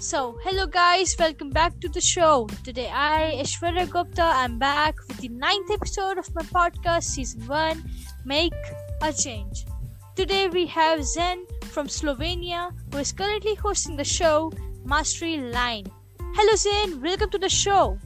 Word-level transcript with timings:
So, 0.00 0.38
hello 0.44 0.64
guys, 0.68 1.16
welcome 1.18 1.50
back 1.50 1.80
to 1.80 1.88
the 1.88 2.00
show. 2.00 2.46
Today, 2.62 2.88
I, 2.88 3.34
Aishwarya 3.42 3.90
Gupta, 3.90 4.22
I'm 4.22 4.56
back 4.56 4.94
with 5.08 5.18
the 5.18 5.28
ninth 5.28 5.72
episode 5.72 6.18
of 6.18 6.34
my 6.36 6.42
podcast, 6.42 7.02
season 7.02 7.44
one 7.48 7.82
Make 8.24 8.54
a 9.02 9.12
Change. 9.12 9.66
Today, 10.14 10.46
we 10.46 10.66
have 10.66 11.04
Zan 11.04 11.44
from 11.72 11.88
Slovenia 11.88 12.70
who 12.92 12.98
is 12.98 13.10
currently 13.10 13.56
hosting 13.56 13.96
the 13.96 14.04
show 14.04 14.52
Mastery 14.84 15.36
Line. 15.38 15.86
Hello, 16.20 16.54
Zan, 16.54 17.02
welcome 17.02 17.30
to 17.30 17.38
the 17.38 17.48
show. 17.48 17.98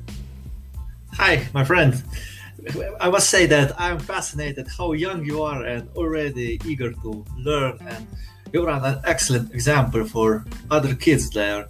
Hi, 1.12 1.46
my 1.52 1.62
friend. 1.62 2.02
I 3.02 3.10
must 3.10 3.28
say 3.28 3.44
that 3.46 3.78
I'm 3.78 3.98
fascinated 3.98 4.66
how 4.78 4.92
young 4.92 5.26
you 5.26 5.42
are 5.42 5.62
and 5.62 5.90
already 5.94 6.58
eager 6.64 6.92
to 6.92 7.22
learn 7.36 7.76
and 7.86 8.06
you're 8.52 8.68
an 8.68 9.00
excellent 9.04 9.52
example 9.54 10.04
for 10.04 10.44
other 10.70 10.94
kids 10.94 11.30
there. 11.30 11.66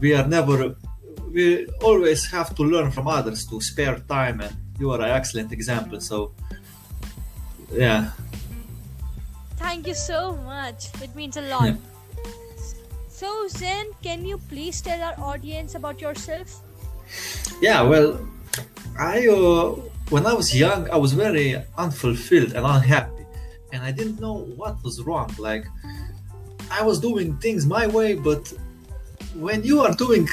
We 0.00 0.14
are 0.14 0.26
never 0.26 0.74
we 1.32 1.68
always 1.82 2.26
have 2.30 2.54
to 2.56 2.62
learn 2.62 2.90
from 2.90 3.06
others 3.06 3.46
to 3.46 3.60
spare 3.60 3.98
time 4.08 4.40
and 4.40 4.56
you 4.78 4.90
are 4.90 5.00
an 5.00 5.10
excellent 5.10 5.52
example 5.52 6.00
so 6.00 6.32
yeah 7.72 8.10
Thank 9.56 9.86
you 9.86 9.94
so 9.94 10.36
much. 10.36 10.88
It 11.02 11.14
means 11.14 11.36
a 11.36 11.42
lot. 11.42 11.66
Yeah. 11.66 11.76
So, 13.08 13.46
Zan, 13.46 13.92
can 14.02 14.24
you 14.24 14.38
please 14.48 14.80
tell 14.80 14.98
our 15.02 15.20
audience 15.20 15.74
about 15.74 16.00
yourself? 16.00 16.62
yeah 17.60 17.82
well 17.82 18.18
i 18.98 19.26
uh, 19.28 19.70
when 20.10 20.26
i 20.26 20.32
was 20.32 20.56
young 20.56 20.88
i 20.90 20.96
was 20.96 21.12
very 21.12 21.62
unfulfilled 21.76 22.52
and 22.52 22.64
unhappy 22.66 23.24
and 23.72 23.82
i 23.82 23.90
didn't 23.90 24.20
know 24.20 24.44
what 24.56 24.82
was 24.82 25.00
wrong 25.02 25.30
like 25.38 25.64
i 26.70 26.82
was 26.82 27.00
doing 27.00 27.36
things 27.38 27.66
my 27.66 27.86
way 27.86 28.14
but 28.14 28.52
when 29.40 29.62
you 29.64 29.80
are 29.80 29.94
doing 29.94 30.28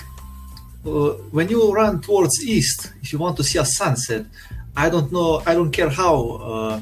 uh, 0.86 1.12
when 1.36 1.48
you 1.50 1.60
run 1.74 2.02
towards 2.02 2.36
east 2.46 2.94
if 3.02 3.12
you 3.12 3.20
want 3.20 3.36
to 3.38 3.44
see 3.44 3.60
a 3.60 3.66
sunset 3.66 4.26
i 4.76 4.90
don't 4.90 5.12
know 5.12 5.42
i 5.46 5.54
don't 5.54 5.72
care 5.72 5.90
how 5.90 6.16
uh, 6.52 6.82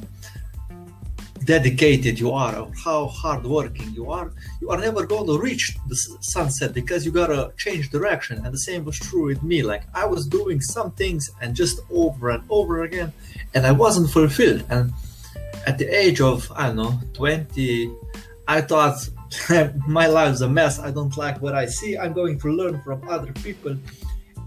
dedicated 1.46 2.20
you 2.20 2.32
are 2.32 2.56
or 2.58 2.72
how 2.84 3.06
hardworking 3.06 3.94
you 3.94 4.12
are, 4.12 4.32
you 4.60 4.70
are 4.70 4.80
never 4.80 5.06
going 5.06 5.28
to 5.28 5.40
reach 5.40 5.78
the 5.88 5.96
sunset 6.22 6.74
because 6.74 7.06
you 7.06 7.12
gotta 7.12 7.54
change 7.58 7.90
direction. 7.92 8.44
And 8.44 8.54
the 8.54 8.58
same 8.58 8.84
was 8.84 8.98
true 9.00 9.26
with 9.26 9.44
me. 9.44 9.62
Like 9.62 9.84
I 9.94 10.06
was 10.06 10.28
doing 10.28 10.60
some 10.60 10.92
things 10.92 11.30
and 11.42 11.56
just 11.56 11.80
over 11.92 12.32
and 12.32 12.44
over 12.50 12.84
again, 12.84 13.14
and 13.54 13.66
I 13.66 13.72
wasn't 13.72 14.10
fulfilled. 14.10 14.66
And 14.70 14.92
at 15.66 15.78
the 15.78 15.88
age 15.88 16.20
of 16.20 16.52
I 16.56 16.68
don't 16.68 16.78
know 16.78 17.00
20, 17.14 17.92
I 18.48 18.62
thought 18.62 18.98
my 19.88 20.08
life's 20.08 20.42
a 20.42 20.50
mess. 20.50 20.80
I 20.80 20.92
don't 20.92 21.16
like 21.18 21.42
what 21.42 21.56
I 21.56 21.66
see. 21.66 21.98
I'm 21.98 22.14
going 22.14 22.40
to 22.40 22.48
learn 22.50 22.82
from 22.82 23.08
other 23.10 23.32
people 23.34 23.78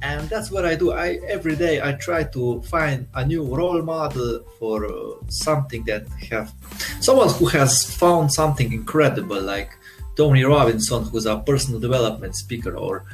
and 0.02 0.28
that's 0.28 0.50
what 0.50 0.64
I 0.64 0.74
do. 0.74 0.92
I 0.92 1.18
every 1.28 1.56
day 1.56 1.80
I 1.82 1.92
try 1.92 2.24
to 2.24 2.62
find 2.62 3.08
a 3.14 3.24
new 3.24 3.42
role 3.44 3.82
model 3.82 4.44
for 4.58 4.86
uh, 4.86 5.14
something 5.28 5.82
that 5.84 6.06
have 6.30 6.52
someone 7.00 7.30
who 7.30 7.46
has 7.46 7.84
found 7.84 8.32
something 8.32 8.72
incredible, 8.72 9.40
like 9.40 9.70
Tony 10.16 10.44
Robinson, 10.44 11.04
who's 11.04 11.26
a 11.26 11.38
personal 11.38 11.80
development 11.80 12.36
speaker, 12.36 12.76
or 12.76 13.04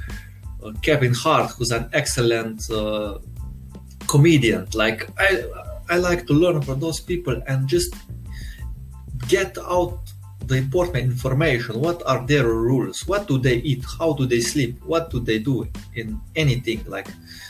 uh, 0.63 0.73
Kevin 0.83 1.15
Hart, 1.15 1.53
who's 1.53 1.71
an 1.71 1.89
excellent 1.93 2.71
uh, 2.71 3.19
comedian. 4.07 4.69
Like 4.75 5.09
I, 5.19 5.45
I 5.89 5.97
like 5.97 6.27
to 6.27 6.35
learn 6.35 6.61
from 6.61 6.81
those 6.81 7.01
people 7.01 7.41
and 7.47 7.67
just 7.67 7.95
get 9.27 9.57
out 9.59 10.04
the 10.49 10.57
important 10.57 10.97
information 10.97 11.81
what 11.81 12.03
are 12.07 12.27
their 12.27 12.47
rules 12.47 13.07
what 13.07 13.27
do 13.27 13.39
they 13.39 13.57
eat 13.57 13.85
how 13.99 14.13
do 14.13 14.27
they 14.27 14.41
sleep 14.41 14.79
what 14.85 15.11
do 15.11 15.21
they 15.21 15.39
do 15.39 15.67
in 15.95 16.21
anything 16.37 16.83
like 16.87 17.09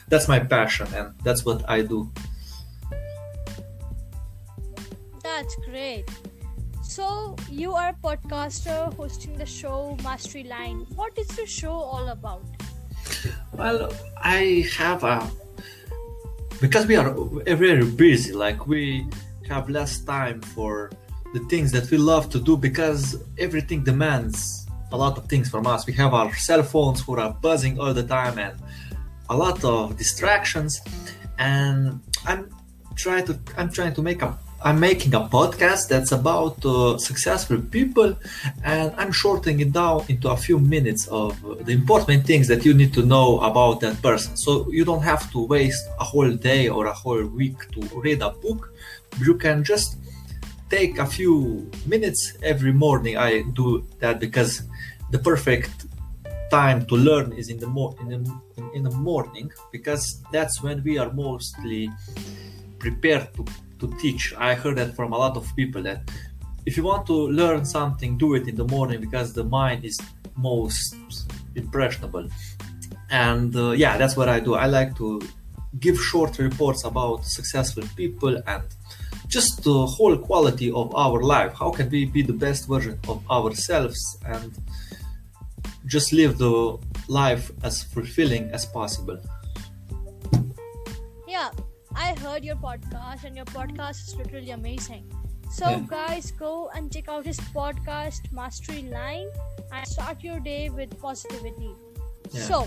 that's 0.08 0.28
my 0.28 0.38
passion 0.38 0.86
and 0.94 1.12
that's 1.22 1.44
what 1.44 1.68
i 1.68 1.80
do 1.80 2.10
That's 5.24 5.56
great. 5.64 6.04
So, 6.82 7.34
you 7.50 7.72
are 7.72 7.88
a 7.88 7.96
podcaster 8.04 8.94
hosting 8.94 9.34
the 9.34 9.46
show 9.46 9.96
Mastery 10.04 10.44
Line. 10.44 10.86
What 10.94 11.16
is 11.18 11.28
the 11.28 11.46
show 11.46 11.72
all 11.72 12.08
about? 12.08 12.44
well 13.52 13.92
i 14.22 14.66
have 14.76 15.04
a 15.04 15.30
because 16.60 16.86
we 16.86 16.96
are 16.96 17.14
very 17.56 17.84
busy 17.84 18.32
like 18.32 18.66
we 18.66 19.06
have 19.48 19.68
less 19.68 19.98
time 20.00 20.40
for 20.40 20.90
the 21.34 21.40
things 21.52 21.72
that 21.72 21.90
we 21.90 21.98
love 21.98 22.30
to 22.30 22.38
do 22.38 22.56
because 22.56 23.20
everything 23.38 23.82
demands 23.82 24.66
a 24.92 24.96
lot 24.96 25.18
of 25.18 25.26
things 25.26 25.50
from 25.50 25.66
us. 25.66 25.84
We 25.84 25.92
have 25.94 26.14
our 26.14 26.32
cell 26.36 26.62
phones 26.62 27.02
who 27.02 27.18
are 27.18 27.32
buzzing 27.46 27.78
all 27.80 27.92
the 27.92 28.04
time 28.04 28.38
and 28.38 28.56
a 29.28 29.36
lot 29.36 29.64
of 29.64 29.98
distractions. 29.98 30.80
And 31.38 32.00
i'm 32.26 32.42
trying 32.94 33.24
to 33.26 33.34
i'm 33.58 33.70
trying 33.78 33.92
to 33.98 34.02
make 34.10 34.22
a 34.22 34.38
i'm 34.62 34.78
making 34.78 35.12
a 35.14 35.22
podcast 35.38 35.88
that's 35.88 36.12
about 36.12 36.64
uh, 36.64 36.96
successful 36.98 37.60
people. 37.76 38.10
And 38.62 38.94
i'm 39.00 39.10
shortening 39.10 39.58
it 39.58 39.72
down 39.72 40.04
into 40.08 40.30
a 40.30 40.36
few 40.36 40.60
minutes 40.60 41.08
of 41.08 41.30
the 41.66 41.72
important 41.72 42.24
things 42.30 42.46
that 42.46 42.64
you 42.64 42.74
need 42.74 42.92
to 42.94 43.02
know 43.04 43.40
about 43.40 43.80
that 43.80 44.00
person. 44.00 44.36
So 44.36 44.70
you 44.70 44.84
don't 44.84 45.02
have 45.02 45.32
to 45.32 45.38
waste 45.44 45.84
a 45.98 46.04
whole 46.04 46.30
day 46.30 46.68
or 46.68 46.86
a 46.86 46.92
whole 46.92 47.26
week 47.26 47.58
to 47.72 47.80
read 48.04 48.22
a 48.22 48.30
book. 48.30 48.72
You 49.26 49.34
can 49.34 49.64
just 49.64 49.96
take 50.78 50.98
a 50.98 51.06
few 51.18 51.34
minutes 51.94 52.20
every 52.42 52.74
morning 52.86 53.14
i 53.16 53.30
do 53.60 53.66
that 54.02 54.16
because 54.26 54.52
the 55.14 55.20
perfect 55.30 55.74
time 56.50 56.84
to 56.90 56.94
learn 57.08 57.28
is 57.40 57.46
in 57.52 57.58
the 57.64 57.70
mo- 57.76 57.94
in 58.00 58.08
the, 58.10 58.20
in 58.76 58.82
the 58.88 58.94
morning 59.10 59.46
because 59.76 60.04
that's 60.34 60.56
when 60.64 60.76
we 60.88 60.94
are 61.02 61.10
mostly 61.12 61.82
prepared 62.78 63.26
to, 63.36 63.42
to 63.80 63.86
teach. 64.02 64.22
I 64.48 64.54
heard 64.62 64.76
that 64.80 64.90
from 64.98 65.12
a 65.12 65.18
lot 65.24 65.34
of 65.40 65.44
people 65.60 65.82
that 65.88 66.00
if 66.68 66.72
you 66.76 66.84
want 66.92 67.06
to 67.12 67.18
learn 67.40 67.64
something 67.64 68.10
do 68.18 68.28
it 68.38 68.44
in 68.50 68.56
the 68.62 68.68
morning 68.76 68.98
because 69.06 69.28
the 69.40 69.46
mind 69.60 69.84
is 69.84 69.96
most 70.36 70.96
impressionable. 71.54 72.26
And 73.10 73.54
uh, 73.54 73.70
yeah 73.82 73.96
that's 74.00 74.16
what 74.18 74.28
i 74.36 74.38
do. 74.40 74.54
I 74.54 74.66
like 74.66 74.96
to 75.02 75.08
give 75.84 75.96
short 76.10 76.32
reports 76.38 76.82
about 76.84 77.24
successful 77.38 77.84
people 77.96 78.34
and 78.52 78.64
just 79.36 79.62
the 79.68 79.78
whole 79.94 80.16
quality 80.28 80.68
of 80.80 80.94
our 81.04 81.20
life 81.34 81.52
how 81.60 81.70
can 81.78 81.88
we 81.94 82.00
be 82.16 82.22
the 82.30 82.36
best 82.46 82.68
version 82.72 82.98
of 83.14 83.18
ourselves 83.38 84.00
and 84.34 84.52
just 85.94 86.12
live 86.12 86.36
the 86.38 86.52
life 87.08 87.50
as 87.62 87.82
fulfilling 87.94 88.50
as 88.58 88.66
possible 88.78 89.18
Yeah, 91.34 91.50
I 91.96 92.14
heard 92.22 92.44
your 92.44 92.56
podcast, 92.56 93.24
and 93.24 93.34
your 93.38 93.46
podcast 93.46 94.02
is 94.08 94.14
literally 94.18 94.52
amazing. 94.56 95.04
So, 95.50 95.70
Yeah. 95.70 95.80
guys, 95.94 96.30
go 96.42 96.50
and 96.74 96.92
check 96.96 97.08
out 97.14 97.26
his 97.30 97.40
podcast, 97.56 98.30
Mastery 98.40 98.82
Line, 98.92 99.28
and 99.72 99.88
start 99.94 100.22
your 100.22 100.38
day 100.40 100.70
with 100.70 100.94
positivity. 101.00 101.72
Yeah. 102.30 102.46
So, 102.50 102.60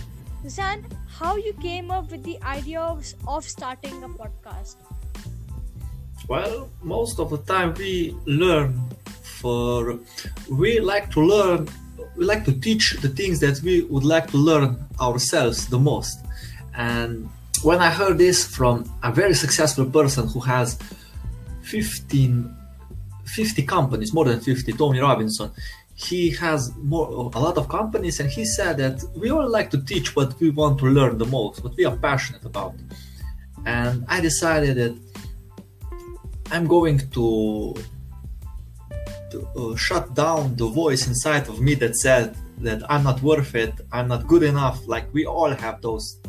Zan, 0.58 0.84
how 1.20 1.32
you 1.48 1.54
came 1.68 1.92
up 2.00 2.12
with 2.12 2.24
the 2.24 2.38
idea 2.44 2.82
of, 2.82 3.06
of 3.36 3.48
starting 3.56 4.04
a 4.04 4.10
podcast? 4.10 4.76
Well 6.28 6.70
most 6.82 7.20
of 7.20 7.30
the 7.30 7.38
time 7.40 7.74
we 7.76 8.16
learn 8.26 8.80
for 9.22 10.00
we 10.50 10.80
like 10.80 11.10
to 11.12 11.22
learn 11.22 11.68
we 12.16 12.26
like 12.26 12.44
to 12.46 12.54
teach 12.60 12.98
the 13.02 13.10
things 13.10 13.40
that 13.40 13.62
we 13.62 13.82
would 13.84 14.04
like 14.04 14.30
to 14.32 14.38
learn 14.38 14.76
ourselves 15.00 15.68
the 15.68 15.78
most. 15.78 16.18
And 16.76 17.30
when 17.64 17.80
i 17.80 17.90
heard 17.90 18.18
this 18.18 18.46
from 18.46 18.76
a 19.04 19.12
very 19.12 19.34
successful 19.34 19.86
person 19.86 20.28
who 20.28 20.40
has 20.40 20.78
15 21.64 22.56
50 23.26 23.64
companies 23.64 24.14
more 24.14 24.26
than 24.26 24.40
50 24.40 24.74
tony 24.74 25.00
robinson 25.00 25.52
he 25.96 26.30
has 26.36 26.72
more 26.78 27.32
a 27.34 27.40
lot 27.40 27.58
of 27.58 27.68
companies 27.68 28.20
and 28.20 28.30
he 28.30 28.46
said 28.46 28.78
that 28.78 29.04
we 29.16 29.32
all 29.32 29.50
like 29.50 29.72
to 29.72 29.82
teach 29.82 30.16
what 30.16 30.40
we 30.40 30.52
want 30.52 30.78
to 30.80 30.86
learn 30.86 31.18
the 31.18 31.26
most 31.26 31.64
what 31.64 31.76
we 31.76 31.86
are 31.86 31.98
passionate 31.98 32.46
about. 32.46 32.76
And 33.66 34.06
i 34.08 34.22
decided 34.22 34.78
that 34.78 35.07
I'm 36.52 36.68
going 36.68 37.00
to, 37.12 37.76
to 39.32 39.48
uh, 39.56 39.76
shut 39.76 40.14
down 40.14 40.56
the 40.56 40.68
voice 40.68 41.08
inside 41.08 41.48
of 41.48 41.60
me 41.60 41.76
that 41.76 41.96
said 41.96 42.36
that 42.60 42.82
I'm 42.90 43.04
not 43.04 43.22
worth 43.22 43.56
it, 43.56 43.74
I'm 43.92 44.08
not 44.08 44.28
good 44.28 44.44
enough. 44.44 44.88
Like 44.88 45.14
we 45.14 45.26
all 45.26 45.52
have 45.52 45.82
those 45.82 46.20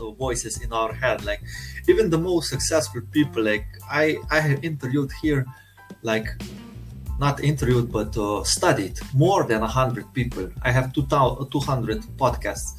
uh, 0.00 0.10
voices 0.10 0.62
in 0.62 0.72
our 0.72 0.92
head. 0.92 1.24
Like 1.24 1.42
even 1.88 2.10
the 2.10 2.18
most 2.18 2.50
successful 2.50 3.02
people, 3.12 3.42
like 3.42 3.66
I 3.90 4.16
I 4.30 4.40
have 4.40 4.64
interviewed 4.64 5.10
here, 5.22 5.46
like 6.02 6.28
not 7.18 7.42
interviewed 7.42 7.90
but 7.90 8.16
uh, 8.16 8.44
studied 8.44 8.98
more 9.14 9.44
than 9.44 9.60
100 9.60 10.12
people 10.12 10.50
i 10.62 10.70
have 10.70 10.92
2000 10.92 11.50
200 11.50 12.02
podcasts 12.16 12.72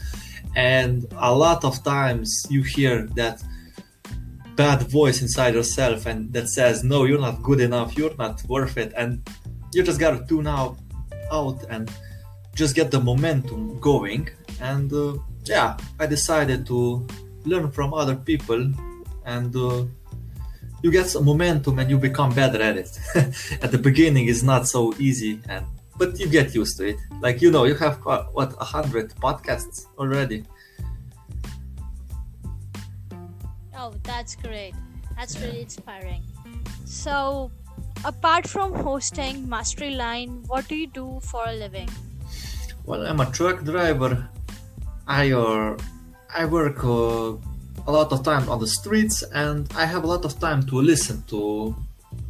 and 0.55 1.07
a 1.17 1.33
lot 1.33 1.63
of 1.63 1.83
times 1.83 2.45
you 2.49 2.61
hear 2.61 3.07
that 3.15 3.41
bad 4.57 4.81
voice 4.99 5.21
inside 5.21 5.53
yourself 5.53 6.07
and 6.07 6.33
that 6.33 6.49
says 6.49 6.83
no 6.83 7.05
you're 7.05 7.25
not 7.29 7.41
good 7.43 7.61
enough. 7.61 7.95
You're 7.97 8.17
not 8.17 8.43
worth 8.45 8.75
it. 8.77 8.91
And 8.97 9.09
you 9.73 9.83
just 9.83 9.99
gotta 9.99 10.25
tune 10.27 10.47
out 10.47 10.77
out 11.31 11.63
and 11.69 11.89
just 12.55 12.75
get 12.75 12.89
the 12.91 12.99
momentum 12.99 13.79
going. 13.79 14.29
And 14.59 14.91
uh, 14.91 15.13
yeah 15.45 15.77
i 15.99 16.05
decided 16.05 16.65
to 16.67 17.07
learn 17.45 17.71
from 17.71 17.93
other 17.93 18.15
people 18.15 18.61
and 19.25 19.55
uh, 19.55 19.85
you 20.81 20.91
get 20.91 21.07
some 21.07 21.23
momentum 21.23 21.79
and 21.79 21.89
you 21.89 21.97
become 21.97 22.33
better 22.33 22.61
at 22.61 22.75
it. 22.77 22.91
At 23.63 23.71
the 23.71 23.81
beginning 23.89 24.27
it's 24.27 24.43
not 24.43 24.67
so 24.67 24.93
easy 24.99 25.39
and 25.49 25.65
but 25.97 26.19
you 26.19 26.27
get 26.27 26.53
used 26.53 26.77
to 26.77 26.83
it. 26.91 26.97
Like 27.21 27.41
you 27.41 27.49
know 27.51 27.63
you 27.65 27.75
have 27.75 27.97
what 28.37 28.55
a 28.59 28.67
hundred 28.75 29.07
podcasts 29.15 29.85
already 29.97 30.43
oh 33.87 33.93
that's 34.03 34.35
great. 34.35 34.73
That's 35.15 35.39
really 35.39 35.61
inspiring. 35.61 36.23
So 36.85 37.51
apart 38.05 38.47
from 38.47 38.73
hosting 38.73 39.49
mastery 39.49 39.95
line 39.95 40.43
what 40.47 40.67
do 40.67 40.75
you 40.75 40.87
do 40.87 41.19
for 41.23 41.43
a 41.47 41.53
living? 41.53 41.89
Well 42.85 43.05
i'm 43.05 43.19
a 43.19 43.29
truck 43.31 43.63
driver. 43.63 44.29
I 45.07 45.31
uh, 45.31 45.77
i 46.35 46.45
work 46.45 46.83
uh, 46.83 47.37
a 47.87 47.91
lot 47.91 48.11
of 48.11 48.23
time 48.23 48.49
on 48.49 48.59
the 48.59 48.67
streets 48.67 49.23
and 49.33 49.67
I 49.75 49.85
have 49.85 50.03
a 50.03 50.07
lot 50.07 50.25
of 50.25 50.39
time 50.39 50.61
to 50.67 50.75
listen 50.75 51.23
to 51.27 51.75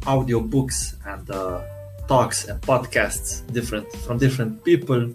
audiobooks 0.02 0.94
and 1.06 1.28
uh, 1.30 1.60
talks 2.06 2.46
and 2.46 2.60
podcasts 2.62 3.30
different 3.52 3.90
from 4.04 4.18
different 4.18 4.64
people. 4.64 5.12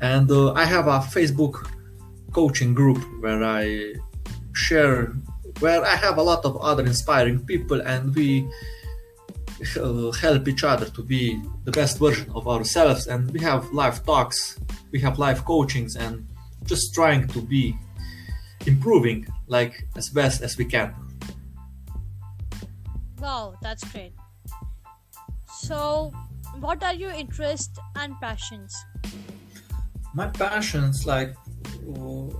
And 0.00 0.30
uh, 0.30 0.52
I 0.52 0.64
have 0.64 0.86
a 0.86 0.98
Facebook 0.98 1.70
coaching 2.32 2.74
group 2.74 2.98
where 3.20 3.42
I 3.44 3.94
share 4.52 5.14
where 5.60 5.84
I 5.84 5.96
have 5.96 6.18
a 6.18 6.22
lot 6.22 6.44
of 6.44 6.56
other 6.58 6.84
inspiring 6.84 7.44
people 7.44 7.80
and 7.82 8.14
we 8.14 8.48
uh, 9.76 10.12
help 10.12 10.46
each 10.46 10.64
other 10.64 10.86
to 10.86 11.02
be 11.02 11.40
the 11.64 11.72
best 11.72 11.98
version 11.98 12.30
of 12.34 12.46
ourselves 12.46 13.08
and 13.08 13.30
we 13.32 13.40
have 13.40 13.72
live 13.72 14.04
talks 14.06 14.58
we 14.90 15.00
have 15.00 15.18
live 15.18 15.44
coachings 15.44 15.96
and 15.96 16.26
just 16.64 16.94
trying 16.94 17.26
to 17.28 17.40
be 17.40 17.76
improving 18.66 19.26
like 19.46 19.86
as 19.96 20.08
best 20.08 20.42
as 20.42 20.56
we 20.56 20.64
can. 20.64 20.94
Wow, 23.20 23.56
that's 23.62 23.84
great. 23.92 24.12
So, 25.58 26.12
what 26.60 26.82
are 26.82 26.94
your 26.94 27.10
interests 27.10 27.78
and 27.96 28.14
passions? 28.20 28.74
My 30.14 30.28
passions, 30.28 31.06
like 31.06 31.34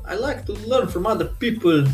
I 0.05 0.15
like 0.15 0.47
to 0.47 0.53
learn 0.67 0.89
from 0.89 1.07
other 1.07 1.27
people. 1.27 1.85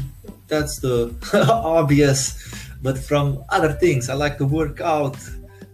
That's 0.49 0.79
the 0.79 1.15
obvious, 1.51 2.39
but 2.83 2.99
from 2.99 3.43
other 3.49 3.73
things, 3.73 4.09
I 4.09 4.15
like 4.15 4.39
to 4.39 4.47
work 4.47 4.81
out. 4.81 5.17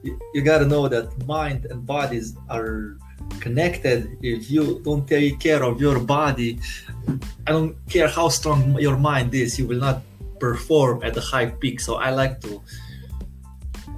You, 0.02 0.18
you 0.34 0.42
gotta 0.42 0.66
know 0.66 0.88
that 0.88 1.26
mind 1.26 1.66
and 1.66 1.84
bodies 1.84 2.36
are 2.48 2.96
connected. 3.40 4.16
If 4.22 4.50
you 4.50 4.80
don't 4.84 5.06
take 5.06 5.40
care 5.40 5.62
of 5.62 5.80
your 5.80 5.98
body, 6.00 6.58
I 7.46 7.52
don't 7.52 7.76
care 7.88 8.08
how 8.08 8.28
strong 8.28 8.78
your 8.80 8.96
mind 8.96 9.34
is, 9.34 9.58
you 9.58 9.66
will 9.66 9.78
not 9.78 10.02
perform 10.38 11.02
at 11.02 11.16
a 11.16 11.20
high 11.20 11.46
peak. 11.46 11.80
So 11.80 11.96
I 11.96 12.10
like 12.10 12.40
to 12.40 12.62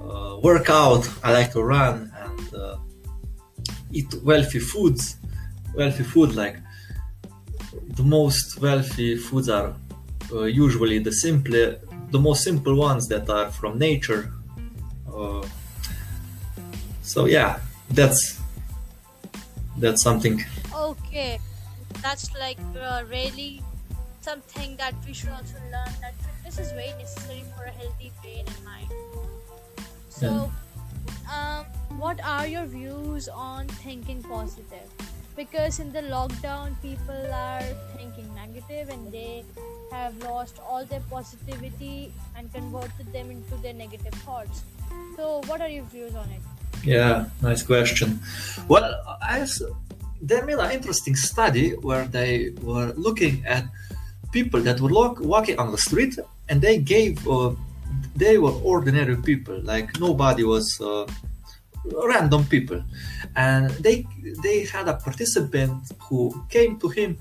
uh, 0.03 0.39
work 0.41 0.69
out, 0.69 1.07
I 1.23 1.31
like 1.31 1.51
to 1.53 1.63
run 1.63 2.11
and 2.23 2.53
uh, 2.53 2.77
eat 3.91 4.13
wealthy 4.23 4.59
foods. 4.59 5.17
Wealthy 5.75 6.03
food, 6.03 6.35
like 6.35 6.57
the 7.95 8.03
most 8.03 8.59
wealthy 8.59 9.17
foods 9.17 9.49
are 9.49 9.73
uh, 10.31 10.43
usually 10.43 10.99
the 10.99 11.11
simple, 11.11 11.75
the 12.11 12.19
most 12.19 12.43
simple 12.43 12.75
ones 12.75 13.07
that 13.07 13.29
are 13.29 13.51
from 13.51 13.77
nature. 13.77 14.31
Uh, 15.13 15.45
so 17.01 17.25
yeah, 17.25 17.59
that's 17.91 18.39
that's 19.77 20.01
something. 20.01 20.43
Okay, 20.75 21.39
that's 22.01 22.33
like 22.39 22.59
uh, 22.79 23.03
really 23.09 23.61
something 24.21 24.75
that 24.77 24.95
we 25.05 25.13
should 25.13 25.29
also 25.29 25.57
learn. 25.71 25.93
That 26.01 26.15
fitness 26.25 26.59
is 26.59 26.71
very 26.71 26.93
necessary 26.97 27.43
for 27.55 27.65
a 27.65 27.71
healthy 27.71 28.11
brain 28.21 28.45
and 28.47 28.65
mind. 28.65 28.89
So, 30.09 30.49
yeah. 31.27 31.59
um, 31.59 31.65
what 31.99 32.23
are 32.23 32.47
your 32.47 32.65
views 32.65 33.27
on 33.27 33.67
thinking 33.67 34.23
positive? 34.23 34.89
Because 35.35 35.79
in 35.79 35.91
the 35.91 36.01
lockdown, 36.01 36.79
people 36.81 37.23
are 37.33 37.63
thinking 37.97 38.29
negative 38.35 38.89
and 38.89 39.11
they 39.11 39.43
have 39.91 40.15
lost 40.23 40.59
all 40.59 40.85
their 40.85 41.01
positivity 41.09 42.13
and 42.37 42.51
converted 42.53 43.11
them 43.11 43.31
into 43.31 43.55
their 43.61 43.73
negative 43.73 44.13
thoughts. 44.25 44.61
So, 45.17 45.41
what 45.47 45.61
are 45.61 45.69
your 45.69 45.85
views 45.85 46.13
on 46.15 46.29
it? 46.29 46.41
Yeah, 46.83 47.25
nice 47.41 47.63
question. 47.63 48.19
Well, 48.67 48.93
as 49.27 49.61
they 50.21 50.41
made 50.41 50.57
an 50.57 50.71
interesting 50.71 51.15
study 51.15 51.71
where 51.71 52.05
they 52.05 52.51
were 52.61 52.93
looking 52.95 53.43
at 53.45 53.65
people 54.31 54.61
that 54.61 54.79
were 54.81 54.91
walking 55.21 55.59
on 55.59 55.71
the 55.71 55.77
street, 55.77 56.17
and 56.49 56.61
they 56.61 56.77
gave 56.77 57.27
uh, 57.27 57.53
they 58.15 58.37
were 58.37 58.51
ordinary 58.63 59.15
people, 59.17 59.59
like 59.63 59.99
nobody 59.99 60.43
was 60.43 60.79
uh, 60.81 61.05
random 61.85 62.45
people, 62.45 62.83
and 63.35 63.69
they 63.85 64.05
they 64.41 64.65
had 64.65 64.87
a 64.87 64.95
participant 64.95 65.91
who 65.99 66.31
came 66.49 66.79
to 66.79 66.87
him 66.89 67.17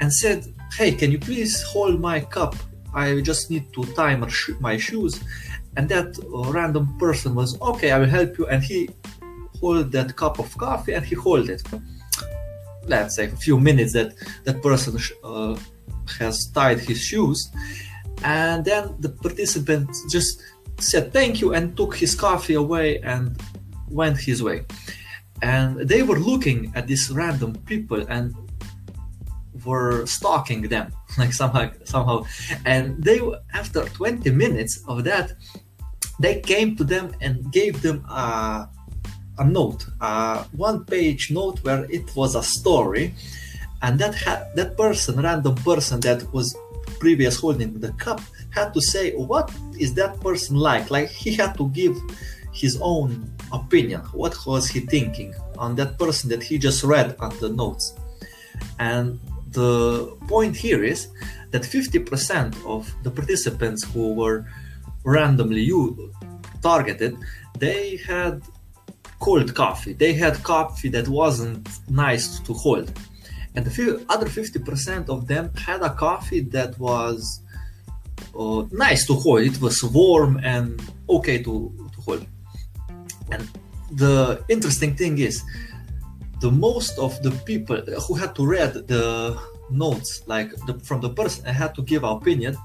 and 0.00 0.12
said, 0.12 0.46
"Hey, 0.76 0.92
can 0.92 1.10
you 1.10 1.18
please 1.18 1.62
hold 1.62 2.00
my 2.00 2.20
cup? 2.20 2.54
I 2.94 3.20
just 3.20 3.50
need 3.50 3.72
to 3.74 3.84
tie 3.94 4.16
my, 4.60 4.76
shoes." 4.76 5.20
and 5.76 5.88
that 5.88 6.16
random 6.52 6.96
person 6.98 7.34
was 7.34 7.60
okay 7.60 7.90
i 7.90 7.98
will 7.98 8.08
help 8.08 8.38
you 8.38 8.46
and 8.46 8.62
he 8.62 8.88
hold 9.60 9.90
that 9.92 10.14
cup 10.16 10.38
of 10.38 10.56
coffee 10.56 10.92
and 10.92 11.04
he 11.04 11.14
hold 11.14 11.48
it 11.48 11.62
let's 12.86 13.16
say 13.16 13.26
a 13.26 13.36
few 13.36 13.58
minutes 13.58 13.92
that 13.92 14.12
that 14.44 14.62
person 14.62 14.96
uh, 15.24 15.56
has 16.18 16.46
tied 16.48 16.78
his 16.78 17.00
shoes 17.00 17.50
and 18.22 18.64
then 18.64 18.94
the 19.00 19.08
participant 19.08 19.88
just 20.10 20.42
said 20.78 21.12
thank 21.12 21.40
you 21.40 21.54
and 21.54 21.76
took 21.76 21.96
his 21.96 22.14
coffee 22.14 22.54
away 22.54 23.00
and 23.00 23.40
went 23.94 24.18
his 24.18 24.42
way. 24.42 24.58
And 25.42 25.88
they 25.88 26.02
were 26.02 26.18
looking 26.18 26.72
at 26.74 26.86
these 26.86 27.10
random 27.10 27.54
people 27.66 28.00
and 28.08 28.34
were 29.64 30.04
stalking 30.06 30.62
them 30.62 30.92
like 31.18 31.32
somehow 31.32 31.70
somehow. 31.84 32.24
And 32.64 33.02
they 33.02 33.20
after 33.52 33.84
20 33.84 34.30
minutes 34.30 34.82
of 34.88 35.04
that 35.04 35.32
they 36.20 36.40
came 36.40 36.76
to 36.76 36.84
them 36.84 37.12
and 37.20 37.50
gave 37.52 37.82
them 37.82 38.04
a, 38.08 38.68
a 39.38 39.44
note, 39.44 39.86
a 40.00 40.44
one-page 40.56 41.30
note 41.30 41.58
where 41.64 41.84
it 41.90 42.14
was 42.14 42.34
a 42.34 42.42
story, 42.42 43.14
and 43.82 43.98
that 43.98 44.14
had 44.14 44.54
that 44.54 44.76
person, 44.76 45.20
random 45.20 45.56
person 45.56 46.00
that 46.00 46.32
was 46.32 46.56
previous 47.00 47.40
holding 47.40 47.80
the 47.80 47.92
cup, 47.94 48.20
had 48.50 48.72
to 48.72 48.80
say 48.80 49.12
what 49.12 49.52
is 49.78 49.94
that 49.94 50.20
person 50.20 50.56
like. 50.56 50.90
Like 50.90 51.08
he 51.08 51.34
had 51.34 51.56
to 51.58 51.68
give 51.70 51.96
his 52.54 52.78
own 52.80 53.30
opinion. 53.52 54.00
What 54.12 54.34
was 54.46 54.68
he 54.68 54.80
thinking 54.80 55.34
on 55.58 55.74
that 55.76 55.98
person 55.98 56.30
that 56.30 56.42
he 56.42 56.56
just 56.56 56.84
read 56.84 57.16
on 57.18 57.36
the 57.40 57.50
notes? 57.50 57.94
And 58.78 59.18
the 59.50 60.16
point 60.28 60.56
here 60.56 60.82
is 60.84 61.08
that 61.50 61.62
50% 61.62 62.64
of 62.66 62.92
the 63.02 63.10
participants 63.10 63.84
who 63.84 64.14
were 64.14 64.46
randomly 65.04 65.62
you 65.62 66.12
targeted, 66.62 67.16
they 67.58 67.96
had 67.96 68.42
cold 69.20 69.54
coffee. 69.54 69.92
They 69.92 70.12
had 70.12 70.42
coffee 70.42 70.88
that 70.90 71.08
wasn't 71.08 71.68
nice 71.88 72.40
to 72.40 72.52
hold. 72.52 72.92
And 73.54 73.64
the 73.64 74.04
other 74.08 74.26
50% 74.26 75.08
of 75.08 75.28
them 75.28 75.52
had 75.54 75.82
a 75.82 75.94
coffee 75.94 76.40
that 76.56 76.76
was 76.78 77.40
uh, 78.38 78.64
nice 78.72 79.06
to 79.06 79.14
hold. 79.14 79.42
It 79.42 79.60
was 79.60 79.82
warm 79.84 80.40
and 80.42 80.82
okay 81.08 81.38
to, 81.38 81.72
to 81.94 82.00
hold. 82.00 82.26
And 83.34 83.42
the 84.02 84.44
interesting 84.48 84.94
thing 84.96 85.18
is, 85.18 85.42
the 86.40 86.50
most 86.50 86.98
of 86.98 87.12
the 87.22 87.30
people 87.50 87.76
who 88.06 88.14
had 88.14 88.34
to 88.36 88.46
read 88.46 88.72
the 88.92 89.38
notes, 89.70 90.22
like 90.26 90.50
the, 90.66 90.74
from 90.88 91.00
the 91.00 91.10
person, 91.10 91.46
I 91.46 91.52
had 91.52 91.74
to 91.76 91.82
give 91.82 92.02
opinion 92.04 92.56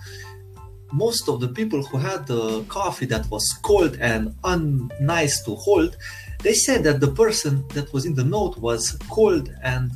most 0.92 1.30
of 1.30 1.40
the 1.40 1.48
people 1.48 1.84
who 1.84 1.98
had 1.98 2.26
the 2.28 2.64
coffee 2.64 3.06
that 3.06 3.30
was 3.30 3.46
cold 3.62 3.98
and 4.00 4.36
unnice 4.44 5.44
to 5.46 5.56
hold, 5.56 5.98
they 6.42 6.54
said 6.54 6.84
that 6.84 7.00
the 7.00 7.12
person 7.12 7.66
that 7.70 7.92
was 7.94 8.06
in 8.06 8.16
the 8.16 8.24
note 8.24 8.58
was 8.58 8.98
cold 9.10 9.54
and 9.62 9.92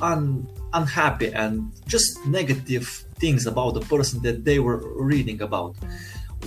un, 0.00 0.48
unhappy 0.72 1.32
and 1.32 1.72
just 1.86 2.24
negative 2.26 3.04
things 3.16 3.46
about 3.46 3.74
the 3.74 3.80
person 3.80 4.22
that 4.22 4.44
they 4.44 4.58
were 4.58 4.78
reading 5.02 5.42
about. 5.42 5.74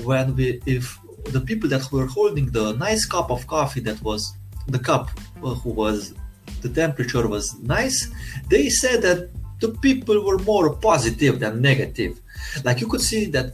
When 0.03 0.35
we, 0.35 0.61
if 0.65 0.97
the 1.30 1.42
people 1.42 1.70
that 1.70 1.92
were 1.92 2.08
holding 2.08 2.48
the 2.51 2.74
nice 2.74 3.06
cup 3.06 3.32
of 3.32 3.46
coffee 3.48 3.82
that 3.82 4.01
was 4.01 4.34
the 4.68 4.80
cup 4.80 5.10
uh, 5.44 5.54
who 5.56 5.72
was 5.72 6.13
the 6.62 6.70
temperature 6.70 7.28
was 7.28 7.58
nice, 7.60 8.12
they 8.50 8.70
said 8.70 9.01
that 9.01 9.30
the 9.60 9.70
people 9.70 10.24
were 10.25 10.40
more 10.40 10.75
positive 10.75 11.40
than 11.40 11.62
negative. 11.62 12.20
Like 12.63 12.82
you 12.82 12.88
could 12.88 13.01
see 13.01 13.25
that 13.28 13.54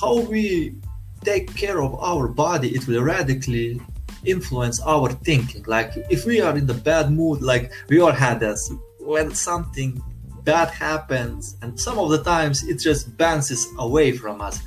how 0.00 0.20
we 0.20 0.74
take 1.24 1.54
care 1.54 1.82
of 1.82 1.94
our 2.00 2.28
body 2.28 2.68
it 2.74 2.86
will 2.86 3.02
radically 3.02 3.80
influence 4.24 4.80
our 4.82 5.10
thinking 5.10 5.64
like 5.66 5.92
if 6.10 6.24
we 6.24 6.40
are 6.40 6.56
in 6.56 6.66
the 6.66 6.74
bad 6.74 7.10
mood 7.10 7.42
like 7.42 7.72
we 7.88 8.00
all 8.00 8.12
had 8.12 8.40
this 8.40 8.70
when 9.00 9.34
something 9.34 10.00
bad 10.44 10.68
happens 10.68 11.56
and 11.62 11.78
some 11.78 11.98
of 11.98 12.10
the 12.10 12.22
times 12.22 12.62
it 12.64 12.78
just 12.78 13.16
bounces 13.16 13.66
away 13.78 14.12
from 14.12 14.40
us 14.40 14.60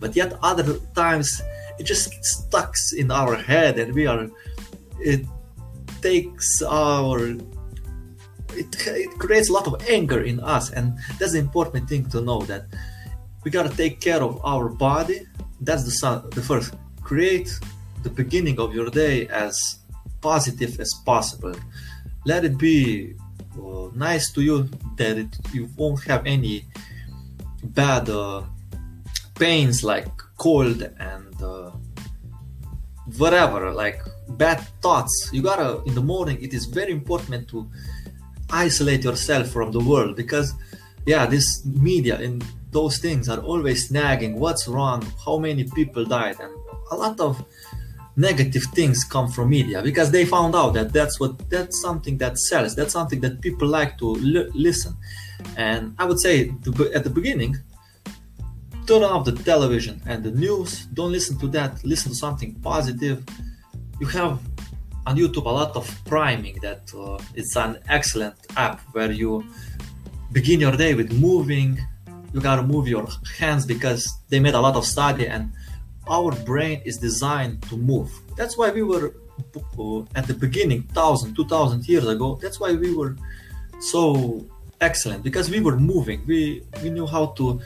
but 0.00 0.14
yet 0.16 0.36
other 0.42 0.78
times 0.94 1.40
it 1.78 1.84
just 1.84 2.12
stucks 2.24 2.92
in 2.92 3.10
our 3.10 3.36
head 3.36 3.78
and 3.78 3.94
we 3.94 4.06
are 4.06 4.28
it 5.00 5.26
takes 6.00 6.62
our 6.62 7.18
it, 8.54 8.86
it 8.86 9.10
creates 9.18 9.48
a 9.48 9.52
lot 9.52 9.66
of 9.66 9.74
anger 9.88 10.22
in 10.22 10.38
us 10.40 10.70
and 10.70 10.98
that's 11.18 11.32
the 11.32 11.38
important 11.38 11.88
thing 11.88 12.04
to 12.10 12.20
know 12.20 12.40
that 12.42 12.66
we 13.44 13.50
got 13.50 13.68
to 13.68 13.76
take 13.76 14.00
care 14.00 14.22
of 14.22 14.40
our 14.44 14.68
body 14.68 15.26
that's 15.60 15.84
the, 15.84 15.90
sun. 15.90 16.28
the 16.30 16.42
first 16.42 16.74
create 17.02 17.50
the 18.02 18.10
beginning 18.10 18.58
of 18.58 18.74
your 18.74 18.88
day 18.90 19.26
as 19.28 19.78
positive 20.20 20.78
as 20.80 20.92
possible 21.04 21.54
let 22.24 22.44
it 22.44 22.58
be 22.58 23.14
uh, 23.58 23.88
nice 23.94 24.30
to 24.32 24.42
you 24.42 24.68
that 24.96 25.18
it, 25.18 25.36
you 25.52 25.68
won't 25.76 26.02
have 26.04 26.26
any 26.26 26.64
bad 27.64 28.08
uh, 28.08 28.42
pains 29.34 29.82
like 29.84 30.08
cold 30.38 30.82
and 30.98 31.21
whatever 33.18 33.72
like 33.72 34.00
bad 34.30 34.60
thoughts. 34.80 35.30
You 35.32 35.42
gotta 35.42 35.82
in 35.84 35.94
the 35.94 36.02
morning 36.02 36.38
it 36.40 36.54
is 36.54 36.66
very 36.66 36.92
important 36.92 37.48
to 37.48 37.68
isolate 38.50 39.04
yourself 39.04 39.48
from 39.48 39.72
the 39.72 39.80
world 39.80 40.16
because 40.16 40.54
yeah 41.06 41.26
this 41.26 41.64
media 41.64 42.18
and 42.20 42.44
those 42.70 42.98
things 42.98 43.28
are 43.28 43.40
always 43.40 43.90
nagging 43.90 44.38
what's 44.38 44.66
wrong? 44.68 45.04
How 45.24 45.38
many 45.38 45.64
people 45.64 46.04
died? 46.04 46.36
And 46.40 46.52
a 46.90 46.96
lot 46.96 47.20
of 47.20 47.44
negative 48.16 48.62
things 48.74 49.04
come 49.04 49.28
from 49.28 49.48
media 49.48 49.80
because 49.82 50.10
they 50.10 50.24
found 50.26 50.54
out 50.54 50.74
that 50.74 50.92
that's 50.92 51.18
what 51.18 51.48
that's 51.48 51.80
something 51.80 52.18
that 52.18 52.38
sells 52.38 52.74
that's 52.74 52.92
something 52.92 53.20
that 53.20 53.40
people 53.40 53.66
like 53.68 53.98
to 53.98 54.16
l- 54.16 54.50
listen. 54.54 54.96
And 55.56 55.94
i 55.98 56.04
would 56.04 56.20
say 56.20 56.52
at 56.94 57.04
the 57.04 57.10
beginning 57.10 57.56
turn 58.86 59.02
off 59.02 59.24
the 59.24 59.32
television 59.32 60.00
and 60.06 60.22
the 60.22 60.30
news 60.30 60.86
don't 60.86 61.12
listen 61.12 61.38
to 61.38 61.46
that 61.48 61.82
listen 61.84 62.10
to 62.10 62.16
something 62.16 62.54
positive 62.56 63.22
you 64.00 64.06
have 64.06 64.40
on 65.06 65.16
youtube 65.16 65.46
a 65.46 65.54
lot 65.60 65.74
of 65.76 65.86
priming 66.04 66.56
that 66.62 66.82
uh, 66.96 67.18
it's 67.34 67.56
an 67.56 67.78
excellent 67.88 68.34
app 68.56 68.80
where 68.92 69.12
you 69.12 69.44
begin 70.32 70.58
your 70.60 70.76
day 70.76 70.94
with 70.94 71.12
moving 71.12 71.78
you 72.32 72.40
gotta 72.40 72.62
move 72.62 72.88
your 72.88 73.06
hands 73.38 73.66
because 73.66 74.18
they 74.30 74.40
made 74.40 74.54
a 74.54 74.60
lot 74.60 74.74
of 74.74 74.84
study 74.84 75.26
and 75.26 75.52
our 76.08 76.32
brain 76.44 76.80
is 76.84 76.98
designed 76.98 77.62
to 77.64 77.76
move. 77.76 78.10
That's 78.36 78.56
why 78.56 78.70
we 78.70 78.82
were 78.82 79.14
uh, 79.78 80.00
at 80.14 80.26
the 80.26 80.34
beginning, 80.34 80.82
thousand, 80.94 81.34
two 81.34 81.46
thousand 81.46 81.88
years 81.88 82.06
ago. 82.06 82.38
That's 82.42 82.58
why 82.58 82.72
we 82.72 82.94
were 82.94 83.16
so 83.80 84.44
excellent 84.80 85.22
because 85.22 85.50
we 85.50 85.60
were 85.60 85.76
moving. 85.76 86.22
We 86.26 86.62
we 86.82 86.90
knew 86.90 87.06
how 87.06 87.26
to 87.38 87.60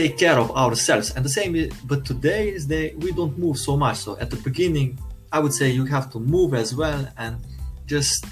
take 0.00 0.14
care 0.18 0.38
of 0.38 0.48
ourselves. 0.64 1.06
And 1.14 1.24
the 1.24 1.34
same, 1.38 1.52
but 1.90 2.04
today 2.04 2.42
is 2.56 2.66
day 2.66 2.86
we 3.04 3.10
don't 3.12 3.36
move 3.38 3.56
so 3.68 3.76
much. 3.84 3.96
So 4.04 4.10
at 4.18 4.28
the 4.30 4.40
beginning, 4.48 4.88
I 5.32 5.38
would 5.42 5.54
say 5.58 5.66
you 5.70 5.84
have 5.96 6.06
to 6.14 6.18
move 6.34 6.50
as 6.54 6.70
well 6.74 7.02
and 7.16 7.34
just 7.86 8.26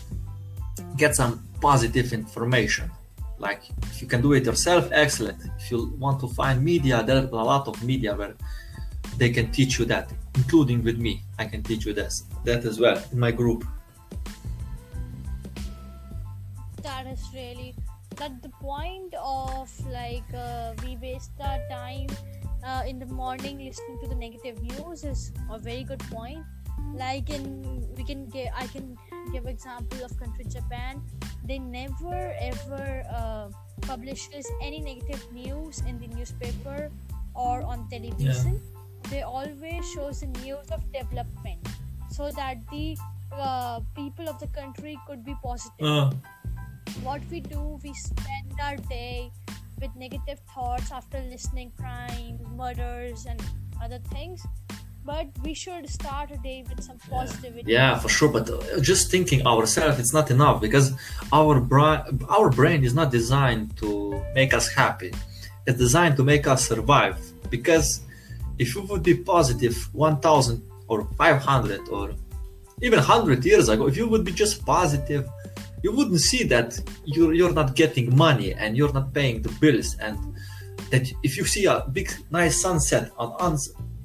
get 0.97 1.15
some 1.17 1.33
positive 1.61 2.13
information 2.13 2.91
like 3.39 3.63
if 3.91 4.01
you 4.03 4.07
can 4.07 4.21
do 4.21 4.33
it 4.33 4.45
yourself 4.45 4.89
excellent 4.93 5.39
if 5.59 5.71
you 5.71 5.79
want 5.99 6.21
to 6.21 6.29
find 6.29 6.63
media 6.63 7.03
there 7.03 7.17
are 7.17 7.27
a 7.47 7.49
lot 7.55 7.67
of 7.67 7.83
media 7.83 8.15
where 8.15 8.35
they 9.17 9.31
can 9.31 9.51
teach 9.51 9.79
you 9.79 9.85
that, 9.87 10.13
including 10.35 10.83
with 10.83 10.99
me. 10.99 11.23
I 11.39 11.45
can 11.47 11.63
teach 11.63 11.87
you 11.87 11.93
this, 11.93 12.25
that 12.45 12.65
as 12.65 12.81
well 12.81 13.03
in 13.13 13.19
my 13.19 13.31
group. 13.31 13.65
That 16.83 17.07
is 17.07 17.23
really 17.33 17.75
that 18.17 18.43
the 18.43 18.51
point 18.61 19.15
of 19.19 19.71
like 19.91 20.27
uh, 20.35 20.75
we 20.83 20.97
waste 20.97 21.33
our 21.41 21.61
time 21.71 22.09
uh, 22.65 22.83
in 22.87 22.99
the 22.99 23.07
morning 23.07 23.59
listening 23.59 23.99
to 24.03 24.09
the 24.09 24.15
negative 24.15 24.61
news 24.63 25.05
is 25.05 25.33
a 25.51 25.59
very 25.59 25.85
good 25.85 26.03
point. 26.11 26.43
Like 26.95 27.31
in 27.31 27.85
we 27.97 28.05
can 28.05 28.27
get 28.27 28.53
I 28.57 28.67
can 28.67 28.97
give 29.33 29.47
example 29.47 30.05
of 30.05 30.17
country 30.19 30.45
Japan. 30.45 31.03
They 31.45 31.59
never 31.59 32.35
ever 32.41 33.05
uh, 33.13 33.49
publishes 33.83 34.47
any 34.63 34.81
negative 34.81 35.23
news 35.33 35.83
in 35.87 35.99
the 35.99 36.09
newspaper 36.09 36.91
or 37.35 37.63
on 37.63 37.89
television. 37.91 38.61
Yeah 38.61 38.75
they 39.11 39.23
always 39.23 39.85
shows 39.93 40.21
the 40.21 40.27
news 40.41 40.71
of 40.71 40.81
development 40.93 41.61
so 42.11 42.31
that 42.31 42.57
the 42.71 42.97
uh, 43.33 43.81
people 43.95 44.29
of 44.29 44.39
the 44.41 44.47
country 44.49 44.99
could 45.07 45.25
be 45.25 45.35
positive 45.43 45.87
uh. 45.87 46.11
What 47.03 47.21
we 47.31 47.41
do 47.41 47.79
we 47.83 47.93
spend 47.95 48.53
our 48.63 48.77
day 48.77 49.31
with 49.81 49.91
negative 49.97 50.39
thoughts 50.55 50.93
after 50.93 51.19
listening 51.31 51.73
crimes 51.79 52.41
murders 52.57 53.27
and 53.27 53.41
other 53.83 53.99
things. 54.15 54.43
But 55.05 55.27
we 55.43 55.53
should 55.53 55.89
start 55.91 56.31
a 56.31 56.39
day 56.39 56.65
with 56.67 56.83
some 56.83 56.99
positivity. 57.11 57.71
Yeah 57.71 57.99
for 57.99 58.09
sure 58.09 58.31
but 58.31 58.49
uh, 58.49 58.81
just 58.81 59.11
thinking 59.11 59.47
ourselves 59.47 59.99
it's 59.99 60.15
not 60.15 60.31
enough 60.31 60.61
because 60.61 60.93
our 61.33 61.61
brain 61.61 62.01
our 62.29 62.49
brain 62.51 62.85
is 62.85 62.95
not 62.95 63.11
designed 63.11 63.77
to 63.79 63.89
make 64.35 64.55
us 64.55 64.73
happy. 64.73 65.13
It's 65.67 65.79
designed 65.79 66.17
to 66.17 66.25
make 66.25 66.47
us 66.47 66.67
survive 66.67 67.17
because 67.51 68.01
if 68.59 68.75
you 68.75 68.83
would 68.83 69.03
be 69.03 69.15
positive 69.15 69.77
1000 69.93 70.63
or 70.89 71.05
500 71.17 71.89
or 71.89 72.15
even 72.83 72.99
100 72.99 73.45
years 73.45 73.69
ago 73.69 73.87
if 73.87 73.97
you 73.97 74.07
would 74.09 74.25
be 74.25 74.33
just 74.33 74.65
positive 74.65 75.29
you 75.85 75.93
wouldn't 75.93 76.21
see 76.21 76.43
that 76.55 76.69
you're, 77.05 77.35
you're 77.39 77.53
not 77.61 77.77
getting 77.77 78.07
money 78.17 78.51
and 78.55 78.77
you're 78.77 78.95
not 79.01 79.13
paying 79.19 79.43
the 79.43 79.53
bills 79.61 79.97
and 80.01 80.17
that 80.91 81.05
if 81.23 81.37
you 81.37 81.45
see 81.45 81.67
a 81.67 81.77
big 81.93 82.09
nice 82.31 82.61
sunset 82.61 83.11
on, 83.19 83.31
on 83.47 83.59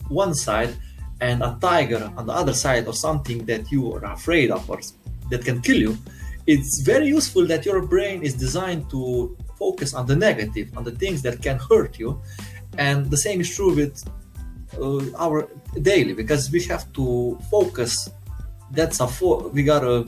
one 0.09 0.33
side 0.33 0.74
and 1.21 1.41
a 1.41 1.57
tiger 1.59 2.03
on 2.17 2.25
the 2.27 2.33
other 2.41 2.53
side 2.53 2.86
or 2.86 2.93
something 2.93 3.45
that 3.45 3.71
you 3.71 3.81
are 3.93 4.03
afraid 4.17 4.51
of 4.51 4.69
or 4.69 4.79
that 5.31 5.43
can 5.43 5.62
kill 5.62 5.79
you 5.88 5.98
it's 6.53 6.79
very 6.79 7.07
useful 7.07 7.45
that 7.45 7.63
your 7.63 7.79
brain 7.93 8.24
is 8.24 8.33
designed 8.33 8.89
to 8.89 9.38
focus 9.63 9.93
on 9.93 10.07
the 10.07 10.15
negative 10.15 10.75
on 10.77 10.83
the 10.83 10.95
things 11.01 11.21
that 11.21 11.41
can 11.45 11.57
hurt 11.69 12.00
you. 12.00 12.09
And 12.77 12.98
the 13.13 13.17
same 13.25 13.39
is 13.41 13.50
true 13.55 13.74
with 13.75 13.93
uh, 14.81 15.03
our 15.25 15.48
daily 15.89 16.13
because 16.13 16.51
we 16.51 16.63
have 16.63 16.91
to 16.93 17.38
focus. 17.51 18.09
That's 18.71 19.00
a 19.00 19.07
we 19.55 19.62
gotta 19.63 20.07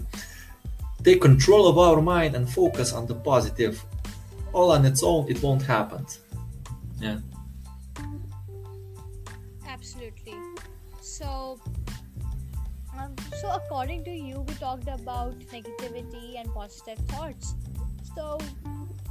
take 1.03 1.21
control 1.21 1.67
of 1.67 1.77
our 1.77 2.01
mind 2.01 2.35
and 2.35 2.49
focus 2.49 2.93
on 2.93 3.05
the 3.07 3.15
positive. 3.15 3.83
All 4.53 4.71
on 4.71 4.85
its 4.85 5.03
own 5.03 5.29
it 5.29 5.41
won't 5.41 5.61
happen. 5.61 6.05
Yeah. 6.99 7.19
Absolutely. 9.67 10.35
So 11.01 11.59
um, 12.97 13.15
so 13.39 13.49
according 13.51 14.03
to 14.05 14.11
you 14.11 14.41
we 14.41 14.53
talked 14.55 14.87
about 14.87 15.39
negativity 15.51 16.39
and 16.39 16.53
positive 16.53 16.99
thoughts. 17.07 17.55
So 18.15 18.37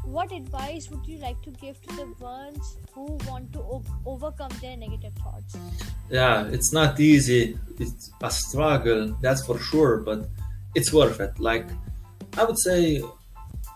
what 0.05 0.33
advice 0.33 0.91
would 0.91 1.07
you 1.07 1.19
like 1.19 1.41
to 1.43 1.51
give 1.51 1.81
to 1.83 1.97
the 1.97 2.07
ones 2.19 2.77
who 2.93 3.19
want 3.29 3.53
to 3.53 3.61
o- 3.61 3.85
overcome 4.07 4.51
their 4.61 4.77
negative 4.77 5.13
thoughts? 5.15 5.57
Yeah, 6.11 6.49
it's 6.49 6.73
not 6.73 6.99
easy. 6.99 7.59
It's 7.79 8.11
a 8.23 8.31
struggle, 8.31 9.17
that's 9.21 9.47
for 9.47 9.59
sure, 9.59 9.99
but 9.99 10.29
it's 10.75 10.93
worth 10.93 11.21
it. 11.21 11.39
Like, 11.39 11.67
I 12.37 12.45
would 12.45 12.59
say, 12.59 13.03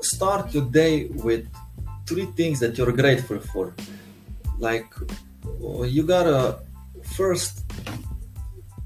start 0.01 0.55
your 0.55 0.65
day 0.65 1.07
with 1.07 1.49
three 2.07 2.27
things 2.37 2.61
that 2.61 2.77
you're 2.79 2.93
grateful 2.93 3.41
for. 3.41 3.75
Like, 4.59 4.87
you 5.85 6.03
gotta 6.03 6.61
first 7.17 7.65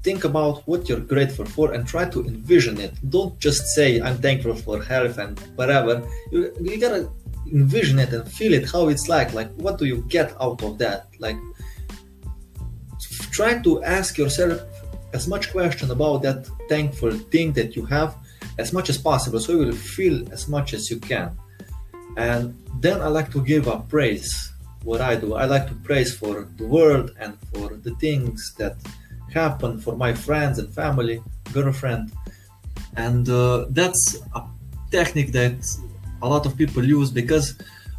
think 0.03 0.23
about 0.23 0.65
what 0.67 0.87
you're 0.87 0.99
grateful 0.99 1.45
for 1.45 1.73
and 1.73 1.85
try 1.85 2.09
to 2.09 2.25
envision 2.25 2.79
it. 2.79 2.93
Don't 3.09 3.37
just 3.39 3.67
say, 3.75 4.01
I'm 4.01 4.17
thankful 4.17 4.55
for 4.55 4.81
health 4.81 5.17
and 5.17 5.37
whatever. 5.55 6.07
You, 6.31 6.53
you 6.61 6.79
gotta 6.79 7.09
envision 7.51 7.99
it 7.99 8.13
and 8.13 8.29
feel 8.31 8.53
it 8.53 8.69
how 8.69 8.87
it's 8.89 9.07
like 9.07 9.33
like 9.33 9.51
what 9.55 9.77
do 9.77 9.85
you 9.85 10.03
get 10.07 10.35
out 10.39 10.61
of 10.61 10.77
that 10.77 11.07
like 11.19 11.37
try 13.31 13.57
to 13.59 13.83
ask 13.83 14.17
yourself 14.17 14.61
as 15.13 15.27
much 15.27 15.51
question 15.51 15.91
about 15.91 16.21
that 16.21 16.47
thankful 16.67 17.11
thing 17.11 17.53
that 17.53 17.75
you 17.75 17.85
have 17.85 18.15
as 18.57 18.73
much 18.73 18.89
as 18.89 18.97
possible 18.97 19.39
so 19.39 19.53
you 19.53 19.59
will 19.59 19.71
feel 19.71 20.31
as 20.31 20.47
much 20.47 20.73
as 20.73 20.89
you 20.89 20.99
can. 20.99 21.31
And 22.17 22.55
then 22.79 23.01
i 23.01 23.07
like 23.07 23.31
to 23.31 23.41
give 23.43 23.67
a 23.67 23.77
praise 23.79 24.51
what 24.83 25.01
i 25.01 25.15
do. 25.15 25.35
I 25.35 25.45
like 25.45 25.67
to 25.67 25.75
praise 25.75 26.15
for 26.15 26.47
the 26.57 26.65
world 26.65 27.11
and 27.19 27.37
for 27.51 27.75
the 27.85 27.93
things 27.95 28.53
that 28.57 28.75
happen 29.33 29.79
for 29.79 29.95
my 29.95 30.13
friends 30.13 30.59
and 30.59 30.73
family 30.73 31.21
girlfriend. 31.53 32.11
And 32.95 33.29
uh, 33.29 33.65
that's 33.69 34.17
a 34.35 34.41
technique 34.91 35.31
that 35.33 35.57
a 36.21 36.27
lot 36.27 36.45
of 36.45 36.57
people 36.57 36.83
use 36.83 37.11
because 37.11 37.55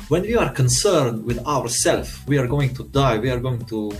when 0.09 0.23
we 0.23 0.37
are 0.37 0.50
concerned 0.52 1.25
with 1.25 1.38
ourselves, 1.47 2.19
we 2.26 2.37
are 2.38 2.47
going 2.47 2.75
to 2.75 2.85
die, 2.85 3.19
we 3.19 3.31
are 3.31 3.38
going 3.38 3.64
to 3.67 3.93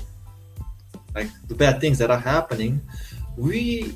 like 1.14 1.29
the 1.49 1.55
bad 1.55 1.81
things 1.81 1.99
that 1.99 2.11
are 2.11 2.19
happening, 2.19 2.81
we 3.37 3.95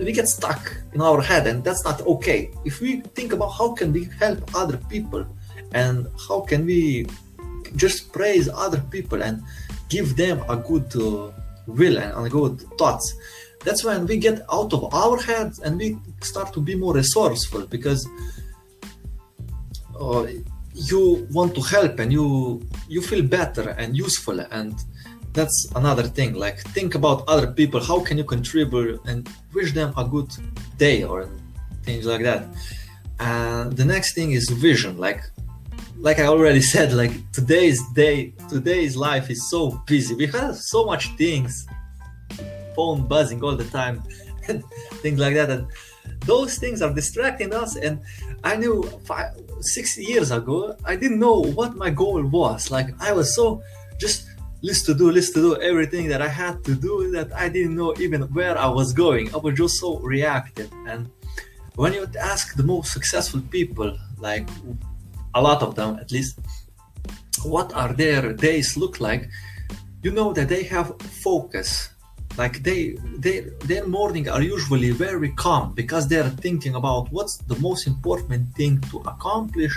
we 0.00 0.12
get 0.12 0.28
stuck 0.28 0.76
in 0.92 1.00
our 1.00 1.20
head 1.20 1.46
and 1.46 1.62
that's 1.62 1.84
not 1.84 2.00
okay. 2.02 2.50
If 2.64 2.80
we 2.80 3.00
think 3.14 3.32
about 3.32 3.50
how 3.50 3.74
can 3.74 3.92
we 3.92 4.08
help 4.18 4.54
other 4.54 4.76
people 4.76 5.24
and 5.72 6.08
how 6.28 6.40
can 6.40 6.66
we 6.66 7.06
just 7.76 8.12
praise 8.12 8.48
other 8.48 8.80
people 8.90 9.22
and 9.22 9.42
give 9.88 10.16
them 10.16 10.44
a 10.48 10.56
good 10.56 10.94
uh, 10.96 11.30
will 11.66 11.98
and, 11.98 12.12
and 12.12 12.30
good 12.30 12.60
thoughts 12.78 13.14
that's 13.64 13.82
when 13.82 14.06
we 14.06 14.18
get 14.18 14.42
out 14.52 14.72
of 14.72 14.94
our 14.94 15.20
heads 15.20 15.58
and 15.60 15.78
we 15.78 15.96
start 16.20 16.52
to 16.52 16.60
be 16.60 16.74
more 16.74 16.94
resourceful 16.94 17.66
because 17.66 18.06
uh, 19.98 20.26
you 20.74 21.26
want 21.32 21.54
to 21.54 21.62
help 21.62 21.98
and 21.98 22.12
you 22.12 22.62
you 22.88 23.00
feel 23.00 23.22
better 23.22 23.70
and 23.70 23.96
useful 23.96 24.38
and 24.40 24.74
that's 25.34 25.66
another 25.74 26.04
thing 26.04 26.34
like 26.34 26.60
think 26.76 26.94
about 26.94 27.24
other 27.28 27.48
people 27.48 27.80
how 27.82 27.98
can 28.00 28.16
you 28.16 28.24
contribute 28.24 29.00
and 29.04 29.28
wish 29.52 29.72
them 29.72 29.92
a 29.96 30.04
good 30.04 30.30
day 30.78 31.02
or 31.02 31.28
things 31.84 32.06
like 32.06 32.22
that. 32.22 32.46
And 33.20 33.72
the 33.72 33.84
next 33.84 34.14
thing 34.14 34.32
is 34.32 34.48
vision 34.48 34.98
like 34.98 35.22
like 35.98 36.18
i 36.18 36.26
already 36.26 36.60
said 36.74 36.92
like 36.92 37.12
today's 37.32 37.80
day 37.92 38.34
today's 38.48 38.96
life 38.96 39.30
is 39.30 39.48
so 39.50 39.82
busy. 39.86 40.14
We 40.14 40.26
have 40.28 40.56
so 40.56 40.84
much 40.84 41.08
things 41.16 41.66
phone 42.74 43.06
buzzing 43.06 43.42
all 43.42 43.54
the 43.56 43.64
time 43.66 44.02
and 44.48 44.64
things 45.02 45.20
like 45.20 45.34
that 45.34 45.50
and 45.50 45.66
those 46.26 46.58
things 46.58 46.82
are 46.82 46.92
distracting 46.92 47.54
us 47.54 47.76
and 47.76 48.00
i 48.42 48.56
knew 48.56 48.82
five 49.04 49.30
six 49.60 49.96
years 49.96 50.32
ago 50.32 50.76
i 50.84 50.96
didn't 50.96 51.20
know 51.20 51.40
what 51.58 51.76
my 51.76 51.90
goal 51.90 52.22
was. 52.24 52.70
Like 52.70 52.88
i 53.00 53.12
was 53.12 53.34
so 53.34 53.62
just 54.00 54.26
list 54.68 54.82
to 54.86 54.94
do 55.00 55.06
list 55.18 55.30
to 55.34 55.40
do 55.48 55.52
everything 55.70 56.04
that 56.12 56.22
i 56.28 56.30
had 56.42 56.56
to 56.68 56.74
do 56.88 56.94
that 57.16 57.28
i 57.44 57.46
didn't 57.54 57.76
know 57.80 57.90
even 58.04 58.22
where 58.38 58.56
i 58.66 58.68
was 58.80 58.88
going. 59.04 59.24
I 59.34 59.38
was 59.44 59.54
just 59.62 59.74
so 59.82 59.90
reactive. 60.14 60.70
And 60.90 61.00
when 61.82 61.92
you 61.96 62.04
ask 62.32 62.44
the 62.60 62.66
most 62.74 62.88
successful 62.96 63.42
people 63.56 63.90
like 64.28 64.48
a 65.38 65.40
lot 65.48 65.60
of 65.66 65.70
them 65.78 65.90
at 66.04 66.08
least 66.16 66.32
what 67.54 67.68
are 67.80 67.92
their 68.02 68.22
days 68.32 68.68
look 68.82 68.94
like 69.08 69.22
you 70.04 70.12
know 70.12 70.32
that 70.34 70.48
they 70.48 70.62
have 70.64 70.88
focus. 71.26 71.88
Like 72.36 72.62
they 72.62 72.80
they 73.24 73.36
their 73.70 73.86
morning 73.86 74.28
are 74.28 74.42
usually 74.42 74.90
very 74.90 75.30
calm 75.44 75.72
because 75.82 76.04
they 76.08 76.18
are 76.24 76.32
thinking 76.44 76.74
about 76.80 77.02
what's 77.10 77.36
the 77.50 77.58
most 77.68 77.86
important 77.86 78.44
thing 78.58 78.74
to 78.90 78.96
accomplish 79.12 79.74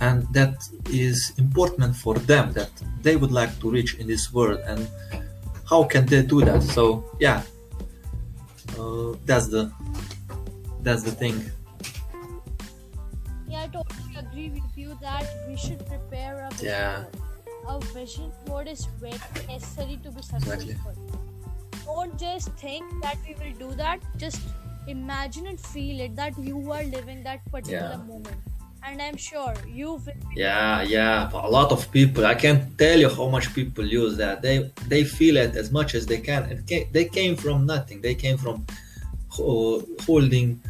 and 0.00 0.26
that 0.32 0.54
is 0.90 1.32
important 1.38 1.96
for 1.96 2.14
them 2.14 2.52
that 2.52 2.70
they 3.02 3.16
would 3.16 3.32
like 3.32 3.58
to 3.60 3.70
reach 3.70 3.94
in 3.96 4.06
this 4.06 4.32
world 4.32 4.60
and 4.66 4.88
how 5.68 5.84
can 5.84 6.04
they 6.06 6.22
do 6.22 6.44
that 6.44 6.62
so 6.62 7.04
yeah 7.18 7.42
uh, 8.78 9.14
that's 9.24 9.48
the 9.48 9.70
that's 10.82 11.02
the 11.02 11.10
thing 11.12 11.36
Yeah, 13.48 13.62
I 13.62 13.68
totally 13.68 14.16
agree 14.18 14.48
with 14.50 14.76
you 14.76 14.98
that 15.00 15.26
we 15.48 15.56
should 15.56 15.84
prepare 15.86 16.44
a 16.46 16.50
vision 16.50 16.66
Yeah. 16.66 17.04
board. 17.04 17.16
A 17.68 17.94
vision 17.94 18.32
board 18.44 18.68
is 18.68 18.86
very 19.02 19.20
necessary 19.48 19.98
to 20.06 20.10
be 20.10 20.18
Exactly. 20.18 20.74
successful. 20.74 20.96
Don't 21.84 22.18
just 22.18 22.50
think 22.64 22.90
that 23.04 23.16
we 23.28 23.36
will 23.42 23.54
do 23.60 23.74
that. 23.76 24.00
Just 24.16 24.40
imagine 24.88 25.46
and 25.52 25.60
feel 25.60 26.00
it 26.08 26.16
that 26.16 26.36
you 26.48 26.60
are 26.72 26.82
living 26.96 27.22
that 27.28 27.46
particular 27.52 27.92
Yeah. 27.92 28.04
moment. 28.10 28.36
And 28.86 29.02
I'm 29.02 29.16
sure 29.16 29.54
you 29.66 29.94
will. 30.04 30.20
yeah 30.34 30.82
yeah 30.82 31.30
a 31.48 31.50
lot 31.58 31.72
of 31.72 31.90
people. 31.90 32.24
I 32.24 32.36
can't 32.44 32.62
tell 32.78 32.98
you 33.04 33.10
how 33.18 33.28
much 33.36 33.46
people 33.58 33.84
use 33.84 34.16
that. 34.22 34.42
They 34.42 34.70
they 34.92 35.02
feel 35.04 35.36
it 35.36 35.56
as 35.56 35.68
much 35.78 35.90
as 35.98 36.06
they 36.06 36.20
can. 36.28 36.64
They 36.96 37.06
came 37.18 37.34
from 37.36 37.66
nothing. 37.66 38.00
They 38.00 38.14
came 38.14 38.38
from 38.44 38.56
ho- 39.28 39.82
holding 40.06 40.60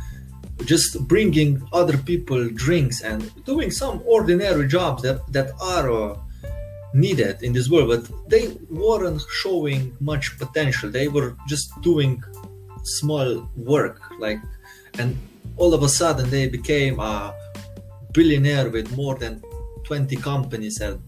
just 0.64 0.90
bringing 1.12 1.50
other 1.80 1.99
people 2.10 2.41
drinks 2.64 3.02
and 3.02 3.21
doing 3.45 3.71
some 3.71 3.97
ordinary 4.06 4.67
jobs 4.76 5.02
that 5.06 5.19
that 5.36 5.49
are 5.60 5.88
uh, 6.02 6.17
needed 6.95 7.36
in 7.47 7.52
this 7.52 7.69
world. 7.73 7.88
But 7.93 8.04
they 8.32 8.45
weren't 8.71 9.23
showing 9.43 9.80
much 10.00 10.25
potential. 10.38 10.88
They 10.91 11.08
were 11.17 11.30
just 11.52 11.67
doing 11.82 12.23
small 13.00 13.28
work 13.56 14.00
like 14.21 14.41
and 15.00 15.10
all 15.56 15.75
of 15.75 15.82
a 15.82 15.88
sudden 15.88 16.30
they 16.30 16.49
became 16.49 17.00
a 17.00 17.34
billionaire 18.17 18.69
with 18.71 18.91
more 18.97 19.15
than 19.15 19.43
20 19.85 20.17
companies 20.17 20.81
and 20.81 21.00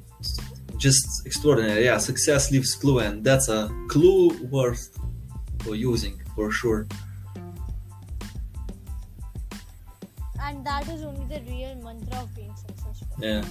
just 0.77 1.27
extraordinary 1.27 1.85
yeah 1.85 1.99
success 1.99 2.51
leaves 2.53 2.75
clue 2.75 2.99
and 3.01 3.25
that's 3.25 3.49
a 3.49 3.61
clue 3.88 4.29
worth 4.57 4.85
for 5.64 5.75
using 5.75 6.21
for 6.37 6.51
sure 6.53 6.87
And 10.49 10.64
that 10.64 10.88
is 10.88 11.03
only 11.05 11.27
the 11.27 11.40
real 11.51 11.75
mantra 11.87 12.21
of 12.21 12.35
being 12.35 12.55
successful. 12.57 13.16
yeah 13.21 13.44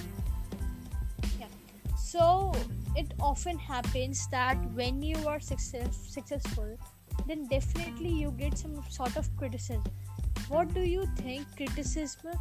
Yeah. 1.38 1.52
So 1.96 2.52
it 2.96 3.12
often 3.20 3.58
happens 3.58 4.26
that 4.32 4.56
when 4.80 5.02
you 5.02 5.18
are 5.32 5.38
success, 5.38 6.00
successful, 6.16 6.76
then 7.28 7.46
definitely 7.46 8.12
you 8.22 8.32
get 8.32 8.58
some 8.58 8.82
sort 8.90 9.16
of 9.16 9.28
criticism. 9.36 9.84
What 10.48 10.74
do 10.74 10.80
you 10.80 11.06
think 11.20 11.46
criticism 11.56 12.32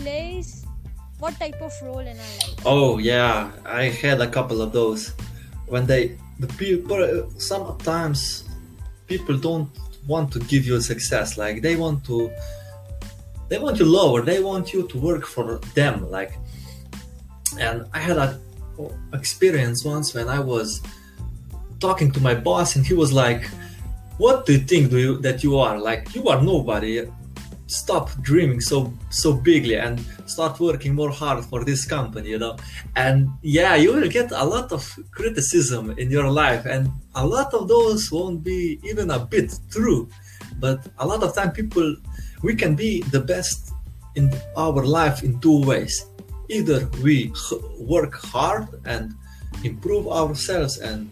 plays? 0.00 0.64
What 1.18 1.34
type 1.38 1.60
of 1.60 1.72
role 1.82 1.98
in 1.98 2.16
our 2.16 2.34
life? 2.40 2.48
oh 2.64 2.98
yeah 2.98 3.50
i 3.64 3.84
had 3.84 4.20
a 4.20 4.26
couple 4.26 4.60
of 4.60 4.72
those 4.72 5.14
when 5.66 5.86
they 5.86 6.18
the 6.40 6.46
people 6.54 6.96
uh, 6.96 7.28
sometimes 7.38 8.44
people 9.06 9.36
don't 9.36 9.70
want 10.06 10.32
to 10.32 10.38
give 10.40 10.66
you 10.66 10.80
success 10.80 11.36
like 11.38 11.62
they 11.62 11.76
want 11.76 12.04
to 12.04 12.30
they 13.48 13.58
want 13.58 13.78
you 13.78 13.84
lower 13.84 14.22
they 14.22 14.42
want 14.42 14.72
you 14.72 14.86
to 14.88 14.98
work 14.98 15.24
for 15.24 15.58
them 15.74 16.10
like 16.10 16.32
and 17.58 17.84
i 17.92 17.98
had 17.98 18.16
a 18.16 18.38
experience 19.12 19.84
once 19.84 20.14
when 20.14 20.28
i 20.28 20.38
was 20.38 20.82
talking 21.80 22.10
to 22.10 22.20
my 22.20 22.34
boss 22.34 22.76
and 22.76 22.86
he 22.86 22.94
was 22.94 23.12
like 23.12 23.48
what 24.18 24.46
do 24.46 24.52
you 24.52 24.58
think 24.58 24.90
do 24.90 24.98
you 24.98 25.18
that 25.18 25.42
you 25.42 25.56
are 25.58 25.78
like 25.78 26.14
you 26.14 26.24
are 26.28 26.42
nobody 26.42 27.06
stop 27.68 28.10
dreaming 28.22 28.60
so 28.60 28.92
so 29.10 29.32
bigly 29.32 29.76
and 29.76 30.00
start 30.26 30.58
working 30.58 30.94
more 30.94 31.10
hard 31.10 31.44
for 31.44 31.64
this 31.64 31.84
company 31.84 32.30
you 32.30 32.38
know? 32.38 32.56
And 32.96 33.28
yeah 33.42 33.74
you 33.76 33.92
will 33.94 34.08
get 34.08 34.32
a 34.32 34.44
lot 34.44 34.72
of 34.72 34.82
criticism 35.12 35.94
in 35.98 36.10
your 36.10 36.30
life 36.30 36.66
and 36.66 36.90
a 37.14 37.24
lot 37.24 37.54
of 37.54 37.68
those 37.68 38.10
won't 38.10 38.42
be 38.42 38.80
even 38.82 39.10
a 39.10 39.18
bit 39.18 39.58
true 39.70 40.08
but 40.58 40.86
a 40.98 41.06
lot 41.06 41.22
of 41.22 41.34
time 41.34 41.52
people 41.52 41.94
we 42.42 42.54
can 42.54 42.74
be 42.74 43.02
the 43.14 43.20
best 43.20 43.72
in 44.18 44.34
our 44.56 44.84
life 44.84 45.22
in 45.22 45.38
two 45.40 45.62
ways. 45.64 46.06
Either 46.48 46.88
we 47.02 47.32
work 47.78 48.14
hard 48.14 48.66
and 48.84 49.14
improve 49.62 50.08
ourselves 50.08 50.78
and 50.78 51.10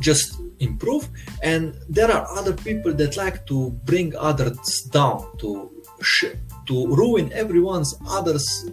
just 0.00 0.40
improve. 0.58 1.08
And 1.42 1.74
there 1.88 2.10
are 2.10 2.26
other 2.36 2.54
people 2.54 2.92
that 2.94 3.16
like 3.16 3.46
to 3.46 3.70
bring 3.84 4.14
others 4.16 4.82
down 4.92 5.26
to 5.38 5.70
sh- 6.02 6.36
to 6.66 6.86
ruin 6.94 7.32
everyone's 7.32 7.94
others 8.08 8.70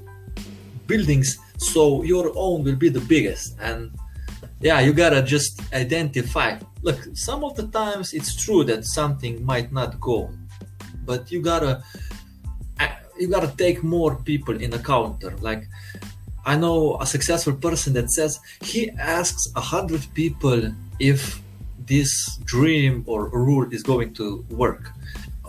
buildings 0.85 1.37
so 1.57 2.03
your 2.03 2.31
own 2.35 2.63
will 2.63 2.75
be 2.75 2.89
the 2.89 3.01
biggest. 3.01 3.57
And 3.59 3.91
yeah 4.59 4.79
you 4.79 4.93
gotta 4.93 5.21
just 5.21 5.61
identify. 5.73 6.57
Look 6.81 6.99
some 7.13 7.43
of 7.43 7.55
the 7.55 7.67
times 7.67 8.13
it's 8.13 8.35
true 8.35 8.63
that 8.65 8.85
something 8.85 9.43
might 9.45 9.71
not 9.71 9.99
go 9.99 10.29
but 11.07 11.31
you 11.31 11.41
gotta 11.41 11.81
uh, 12.79 12.95
you 13.17 13.27
gotta 13.27 13.51
take 13.57 13.81
more 13.81 14.15
people 14.29 14.61
in 14.61 14.69
the 14.69 14.79
counter. 14.79 15.33
Like 15.39 15.63
i 16.51 16.53
know 16.63 16.77
a 17.05 17.05
successful 17.15 17.55
person 17.65 17.89
that 17.97 18.07
says 18.17 18.31
he 18.71 18.81
asks 19.19 19.43
a 19.55 19.63
hundred 19.73 20.03
people 20.21 20.59
if 21.11 21.21
this 21.87 22.37
dream 22.43 23.03
or 23.07 23.29
rule 23.29 23.67
is 23.71 23.81
going 23.81 24.13
to 24.13 24.45
work. 24.49 24.91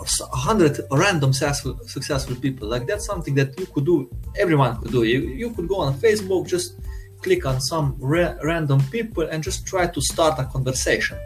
A 0.01 0.37
hundred 0.37 0.81
random 0.93 1.33
successful, 1.33 1.77
successful 1.87 2.37
people. 2.37 2.69
Like 2.69 2.87
that's 2.87 3.05
something 3.05 3.35
that 3.35 3.59
you 3.59 3.67
could 3.67 3.85
do 3.85 4.09
everyone 4.39 4.81
could 4.81 4.93
do. 4.93 5.03
You, 5.03 5.21
you 5.43 5.51
could 5.51 5.69
go 5.69 5.79
on 5.81 5.95
facebook 5.95 6.47
just 6.47 6.79
click 7.21 7.45
on 7.45 7.61
some 7.61 7.97
ra- 7.99 8.37
random 8.45 8.81
people 8.93 9.25
and 9.25 9.43
just 9.43 9.67
try 9.67 9.89
to 9.89 10.01
start 10.01 10.39
a 10.39 10.45
conversation. 10.45 11.19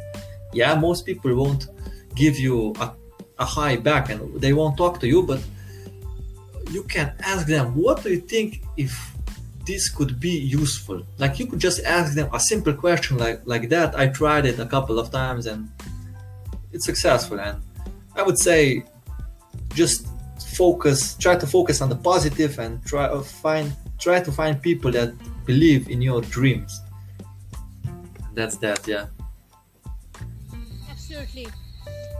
Yeah 0.54 0.74
most 0.74 1.04
people 1.04 1.34
won't 1.34 1.66
give 2.14 2.38
you 2.38 2.72
a, 2.80 2.94
a 3.38 3.44
high 3.44 3.76
back 3.76 4.08
and 4.08 4.40
they 4.40 4.54
won't 4.54 4.78
talk 4.78 4.98
to 5.00 5.06
you 5.06 5.22
but 5.22 5.40
you 6.70 6.82
can 6.84 7.12
ask 7.20 7.46
them 7.46 7.74
what 7.76 8.02
do 8.02 8.08
you 8.08 8.20
think 8.20 8.62
if 8.78 8.92
this 9.64 9.88
could 9.88 10.18
be 10.18 10.30
useful. 10.30 11.02
Like 11.18 11.38
you 11.38 11.46
could 11.46 11.58
just 11.58 11.82
ask 11.84 12.14
them 12.14 12.28
a 12.32 12.40
simple 12.40 12.74
question 12.74 13.18
like 13.18 13.40
like 13.44 13.68
that. 13.68 13.98
I 13.98 14.08
tried 14.08 14.46
it 14.46 14.58
a 14.58 14.66
couple 14.66 14.98
of 14.98 15.10
times 15.10 15.46
and 15.46 15.70
it's 16.72 16.84
successful. 16.84 17.40
And 17.40 17.60
i 18.14 18.22
would 18.22 18.38
say 18.38 18.84
just 19.74 20.06
focus 20.54 21.14
try 21.14 21.34
to 21.34 21.46
focus 21.46 21.80
on 21.80 21.88
the 21.88 21.96
positive 21.96 22.58
and 22.58 22.84
try 22.84 23.08
to 23.08 23.20
find 23.22 23.74
try 23.98 24.20
to 24.20 24.30
find 24.30 24.60
people 24.60 24.90
that 24.92 25.14
believe 25.46 25.88
in 25.88 26.02
your 26.02 26.20
dreams. 26.22 26.80
That's 28.34 28.56
that 28.58 28.86
yeah. 28.86 29.06
Absolutely. 30.90 31.48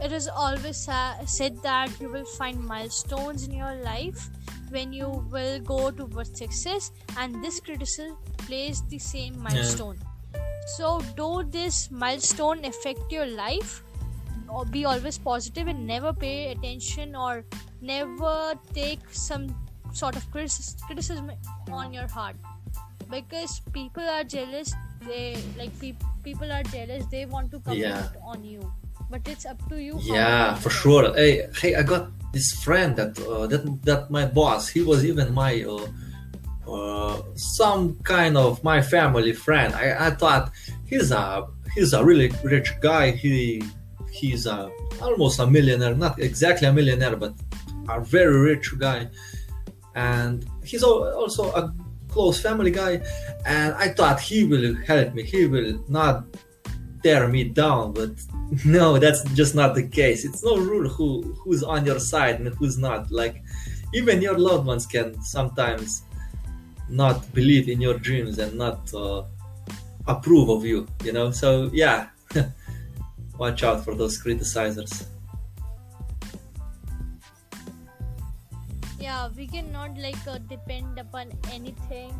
It 0.03 0.11
is 0.11 0.27
always 0.27 0.77
sa- 0.77 1.23
said 1.25 1.61
that 1.63 1.89
you 1.99 2.09
will 2.09 2.25
find 2.25 2.59
milestones 2.59 3.47
in 3.47 3.53
your 3.53 3.75
life 3.83 4.29
when 4.75 4.91
you 4.93 5.07
will 5.31 5.59
go 5.59 5.79
towards 5.91 6.37
success 6.37 6.91
and 7.17 7.43
this 7.43 7.59
criticism 7.59 8.17
plays 8.47 8.81
the 8.89 8.99
same 8.99 9.39
milestone. 9.41 9.97
So 10.77 10.99
do 11.17 11.43
this 11.55 11.89
milestone 11.91 12.63
affect 12.65 13.11
your 13.11 13.25
life 13.27 13.83
or 14.49 14.65
be 14.65 14.85
always 14.85 15.17
positive 15.17 15.67
and 15.67 15.85
never 15.87 16.13
pay 16.13 16.51
attention 16.51 17.15
or 17.15 17.43
never 17.81 18.53
take 18.73 18.99
some 19.11 19.47
sort 19.93 20.15
of 20.15 20.29
criticism 20.31 21.31
on 21.71 21.93
your 21.93 22.07
heart. 22.07 22.35
Because 23.09 23.61
people 23.73 24.03
are 24.17 24.23
jealous 24.23 24.73
they 25.05 25.35
like 25.57 25.77
pe- 25.79 25.95
people 26.23 26.51
are 26.51 26.63
jealous 26.63 27.05
they 27.11 27.25
want 27.25 27.51
to 27.51 27.59
comment 27.59 27.79
Yeah. 27.79 28.07
on 28.33 28.43
you. 28.43 28.71
But 29.11 29.27
it's 29.27 29.45
up 29.45 29.59
to 29.69 29.81
you 29.81 29.99
Yeah, 30.01 30.55
for 30.55 30.69
sure. 30.71 31.13
Hey, 31.13 31.47
hey, 31.61 31.75
I 31.75 31.83
got 31.83 32.07
this 32.33 32.51
friend 32.51 32.95
that 32.97 33.17
uh, 33.21 33.47
that 33.47 33.63
that 33.83 34.11
my 34.11 34.25
boss. 34.25 34.67
He 34.67 34.81
was 34.81 35.05
even 35.05 35.33
my 35.33 35.63
uh, 35.63 35.87
uh, 36.69 37.21
some 37.35 37.95
kind 38.03 38.35
of 38.35 38.61
my 38.63 38.81
family 38.81 39.33
friend. 39.33 39.73
I, 39.73 40.07
I 40.07 40.09
thought 40.11 40.51
he's 40.85 41.11
a 41.11 41.47
he's 41.75 41.93
a 41.93 42.03
really 42.03 42.33
rich 42.43 42.73
guy. 42.81 43.11
He 43.11 43.63
he's 44.11 44.45
a 44.45 44.69
almost 45.01 45.39
a 45.39 45.47
millionaire, 45.47 45.95
not 45.95 46.19
exactly 46.19 46.67
a 46.67 46.73
millionaire, 46.73 47.15
but 47.15 47.33
a 47.87 48.01
very 48.01 48.39
rich 48.39 48.73
guy. 48.77 49.07
And 49.95 50.45
he's 50.63 50.83
also 50.83 51.53
a 51.53 51.73
close 52.09 52.41
family 52.41 52.71
guy. 52.71 53.01
And 53.45 53.73
I 53.75 53.89
thought 53.89 54.19
he 54.19 54.43
will 54.43 54.73
help 54.75 55.13
me. 55.13 55.23
He 55.23 55.45
will 55.45 55.83
not 55.87 56.25
tear 57.03 57.27
me 57.27 57.43
down, 57.43 57.93
but 57.93 58.11
no, 58.65 58.97
that's 58.97 59.23
just 59.35 59.55
not 59.55 59.75
the 59.75 59.83
case. 59.83 60.25
It's 60.25 60.43
no 60.43 60.57
rule 60.57 60.89
who 60.89 61.21
who's 61.43 61.63
on 61.63 61.85
your 61.85 61.99
side 61.99 62.39
and 62.39 62.47
who's 62.55 62.77
not. 62.77 63.11
Like 63.11 63.43
even 63.93 64.21
your 64.21 64.37
loved 64.37 64.65
ones 64.65 64.85
can 64.85 65.21
sometimes 65.21 66.03
not 66.89 67.33
believe 67.33 67.69
in 67.69 67.81
your 67.81 67.97
dreams 67.97 68.39
and 68.39 68.57
not 68.57 68.93
uh, 68.93 69.23
approve 70.07 70.49
of 70.49 70.65
you. 70.65 70.87
You 71.03 71.11
know. 71.11 71.31
So 71.31 71.69
yeah, 71.73 72.07
watch 73.37 73.63
out 73.63 73.83
for 73.83 73.95
those 73.95 74.21
criticizers. 74.21 75.07
yeah 79.03 79.27
we 79.35 79.45
cannot 79.45 79.91
like 79.99 80.23
uh, 80.31 80.39
depend 80.47 80.97
upon 80.97 81.27
anything 81.51 82.15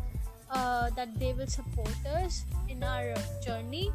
uh, 0.50 0.90
that 0.92 1.08
they 1.18 1.32
will 1.32 1.48
support 1.48 1.96
us 2.04 2.44
in 2.68 2.84
our 2.84 3.16
journey 3.40 3.88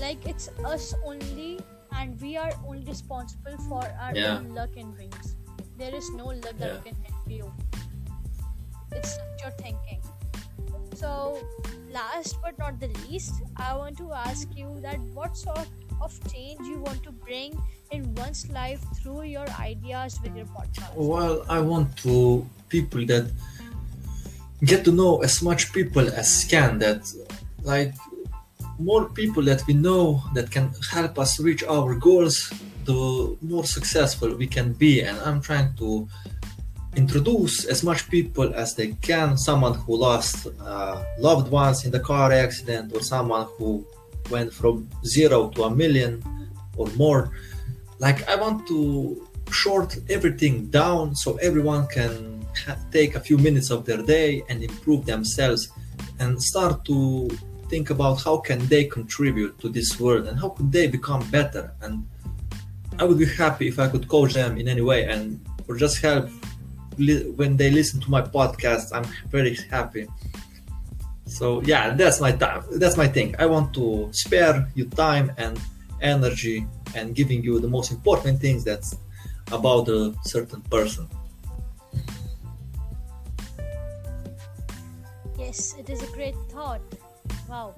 like 0.00 0.26
it's 0.26 0.48
us 0.64 0.94
only 1.04 1.60
and 1.92 2.20
we 2.20 2.36
are 2.36 2.52
only 2.66 2.84
responsible 2.84 3.56
for 3.68 3.82
our 4.00 4.14
Yeah. 4.14 4.36
own 4.38 4.54
luck 4.54 4.70
and 4.76 4.94
dreams 4.94 5.36
there 5.78 5.94
is 5.94 6.10
no 6.12 6.26
luck 6.26 6.56
that 6.58 6.74
Yeah. 6.74 6.80
can 6.86 6.96
help 7.08 7.30
you 7.30 7.52
it's 8.92 9.16
not 9.18 9.42
your 9.42 9.50
thinking 9.62 10.00
so 10.94 11.40
last 11.92 12.36
but 12.42 12.58
not 12.58 12.78
the 12.80 12.88
least 13.08 13.34
i 13.56 13.74
want 13.76 13.96
to 13.98 14.12
ask 14.12 14.48
you 14.56 14.70
that 14.82 14.98
what 15.18 15.36
sort 15.36 15.68
of 16.00 16.12
change 16.32 16.60
you 16.66 16.78
want 16.80 17.02
to 17.02 17.12
bring 17.12 17.58
in 17.90 18.14
one's 18.14 18.48
life 18.50 18.80
through 19.00 19.22
your 19.22 19.46
ideas 19.58 20.18
with 20.22 20.36
your 20.36 20.46
podcast 20.46 20.94
Well, 20.94 21.44
I 21.48 21.60
want 21.60 21.96
to 22.04 22.46
people 22.68 23.04
that 23.06 23.30
get 24.64 24.84
to 24.84 24.92
know 24.92 25.22
as 25.22 25.42
much 25.42 25.72
people 25.72 26.06
as 26.12 26.44
can. 26.44 26.78
That 26.78 27.02
like 27.62 27.94
more 28.78 29.08
people 29.10 29.42
that 29.44 29.66
we 29.66 29.74
know 29.74 30.22
that 30.34 30.50
can 30.50 30.72
help 30.90 31.18
us 31.18 31.40
reach 31.40 31.62
our 31.64 31.94
goals, 31.94 32.52
the 32.84 33.36
more 33.42 33.64
successful 33.64 34.34
we 34.34 34.46
can 34.46 34.72
be. 34.72 35.02
And 35.02 35.18
I'm 35.20 35.40
trying 35.40 35.74
to 35.76 36.08
introduce 36.96 37.64
as 37.64 37.82
much 37.82 38.08
people 38.10 38.54
as 38.54 38.74
they 38.74 38.88
can. 39.02 39.36
Someone 39.36 39.74
who 39.74 39.96
lost 39.96 40.46
uh, 40.60 41.02
loved 41.18 41.50
ones 41.50 41.84
in 41.84 41.90
the 41.90 42.00
car 42.00 42.32
accident, 42.32 42.94
or 42.94 43.00
someone 43.00 43.46
who 43.56 43.86
went 44.30 44.52
from 44.52 44.88
zero 45.04 45.48
to 45.50 45.64
a 45.64 45.70
million 45.70 46.22
or 46.76 46.86
more. 46.96 47.30
Like 47.98 48.28
I 48.28 48.36
want 48.36 48.66
to 48.68 49.26
short 49.50 49.96
everything 50.08 50.66
down 50.66 51.14
so 51.14 51.36
everyone 51.36 51.86
can 51.88 52.46
ha- 52.64 52.78
take 52.92 53.14
a 53.14 53.20
few 53.20 53.38
minutes 53.38 53.70
of 53.70 53.84
their 53.84 54.02
day 54.02 54.42
and 54.48 54.62
improve 54.62 55.06
themselves 55.06 55.70
and 56.20 56.40
start 56.40 56.84
to 56.84 57.28
think 57.68 57.90
about 57.90 58.22
how 58.22 58.38
can 58.38 58.66
they 58.66 58.84
contribute 58.84 59.58
to 59.60 59.68
this 59.68 60.00
world 60.00 60.26
and 60.26 60.38
how 60.38 60.50
could 60.50 60.72
they 60.72 60.86
become 60.86 61.28
better? 61.30 61.72
And 61.82 62.06
i 62.98 63.04
would 63.04 63.18
be 63.18 63.26
happy 63.26 63.68
if 63.68 63.78
i 63.78 63.86
could 63.88 64.08
coach 64.08 64.34
them 64.34 64.58
in 64.58 64.66
any 64.68 64.80
way 64.80 65.04
and 65.04 65.40
or 65.68 65.76
just 65.76 66.02
help 66.02 66.28
when 67.36 67.56
they 67.56 67.70
listen 67.70 68.00
to 68.00 68.10
my 68.10 68.20
podcast 68.20 68.86
i'm 68.92 69.04
very 69.30 69.54
happy. 69.70 70.06
So 71.26 71.62
yeah 71.62 71.94
that's 71.94 72.20
my 72.20 72.32
time 72.32 72.64
that's 72.80 72.96
my 72.96 73.06
thing. 73.06 73.34
I 73.38 73.46
want 73.46 73.74
to 73.74 74.08
spare 74.12 74.68
you 74.74 74.86
time 74.86 75.30
and 75.36 75.60
energy 76.00 76.66
and 76.94 77.14
giving 77.14 77.42
you 77.44 77.60
the 77.60 77.68
most 77.68 77.92
important 77.92 78.40
things 78.40 78.64
that's 78.64 78.96
about 79.52 79.88
a 79.88 80.14
certain 80.24 80.62
person. 80.62 81.08
Yes, 85.38 85.74
it 85.78 85.88
is 85.88 86.02
a 86.02 86.10
great 86.12 86.34
thought. 86.50 86.82
Wow. 87.48 87.74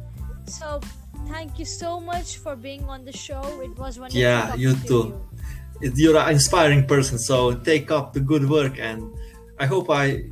So, 0.46 0.80
thank 1.28 1.58
you 1.58 1.64
so 1.64 2.00
much 2.00 2.38
for 2.38 2.56
being 2.56 2.84
on 2.88 3.04
the 3.04 3.12
show. 3.12 3.42
It 3.62 3.76
was 3.78 3.98
wonderful. 3.98 4.20
Yeah, 4.20 4.54
you 4.54 4.74
to 4.74 4.86
too. 4.86 5.04
you. 5.80 5.92
You're 5.94 6.18
an 6.18 6.32
inspiring 6.32 6.86
person 6.86 7.18
so 7.18 7.54
take 7.54 7.90
up 7.90 8.12
the 8.12 8.20
good 8.20 8.48
work 8.48 8.78
and 8.78 9.00
i 9.58 9.64
hope 9.64 9.88
i 9.88 10.22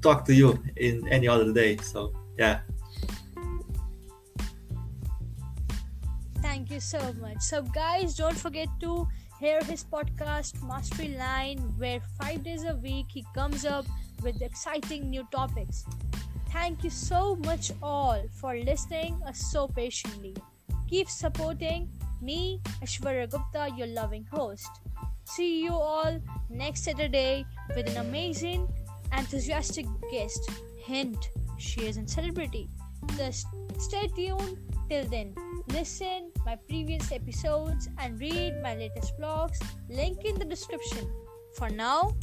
talk 0.00 0.24
to 0.24 0.34
you 0.34 0.62
in 0.76 1.06
any 1.08 1.26
other 1.26 1.52
day 1.52 1.76
so 1.78 2.12
yeah 2.38 2.60
Thank 6.42 6.70
you 6.70 6.80
so 6.80 7.00
much. 7.18 7.40
So, 7.40 7.62
guys, 7.62 8.14
don't 8.14 8.36
forget 8.36 8.68
to 8.80 9.08
hear 9.40 9.64
his 9.64 9.84
podcast, 9.84 10.60
Mastery 10.62 11.16
Line, 11.16 11.58
where 11.78 12.00
five 12.20 12.44
days 12.44 12.64
a 12.64 12.76
week 12.76 13.06
he 13.08 13.24
comes 13.32 13.64
up 13.64 13.86
with 14.22 14.42
exciting 14.42 15.08
new 15.08 15.26
topics. 15.32 15.86
Thank 16.52 16.84
you 16.84 16.90
so 16.90 17.34
much, 17.36 17.72
all, 17.82 18.22
for 18.30 18.54
listening 18.54 19.18
us 19.26 19.40
so 19.50 19.68
patiently. 19.68 20.36
Keep 20.86 21.08
supporting 21.08 21.88
me, 22.20 22.60
Aishwarya 22.82 23.30
Gupta, 23.30 23.70
your 23.74 23.86
loving 23.86 24.26
host. 24.30 24.68
See 25.24 25.64
you 25.64 25.72
all 25.72 26.20
next 26.50 26.84
Saturday 26.84 27.46
with 27.74 27.88
an 27.88 27.96
amazing, 27.96 28.68
enthusiastic 29.16 29.86
guest. 30.10 30.50
Hint, 30.76 31.30
she 31.56 31.86
is 31.86 31.96
a 31.96 32.06
celebrity. 32.06 32.68
Just 33.16 33.46
stay 33.78 34.08
tuned 34.08 34.58
till 34.90 35.04
then. 35.06 35.34
Listen 35.68 36.32
my 36.44 36.56
previous 36.68 37.10
episodes 37.12 37.88
and 37.98 38.20
read 38.20 38.60
my 38.62 38.74
latest 38.74 39.18
vlogs. 39.18 39.58
Link 39.88 40.24
in 40.26 40.38
the 40.38 40.44
description. 40.44 41.10
For 41.54 41.70
now, 41.70 42.14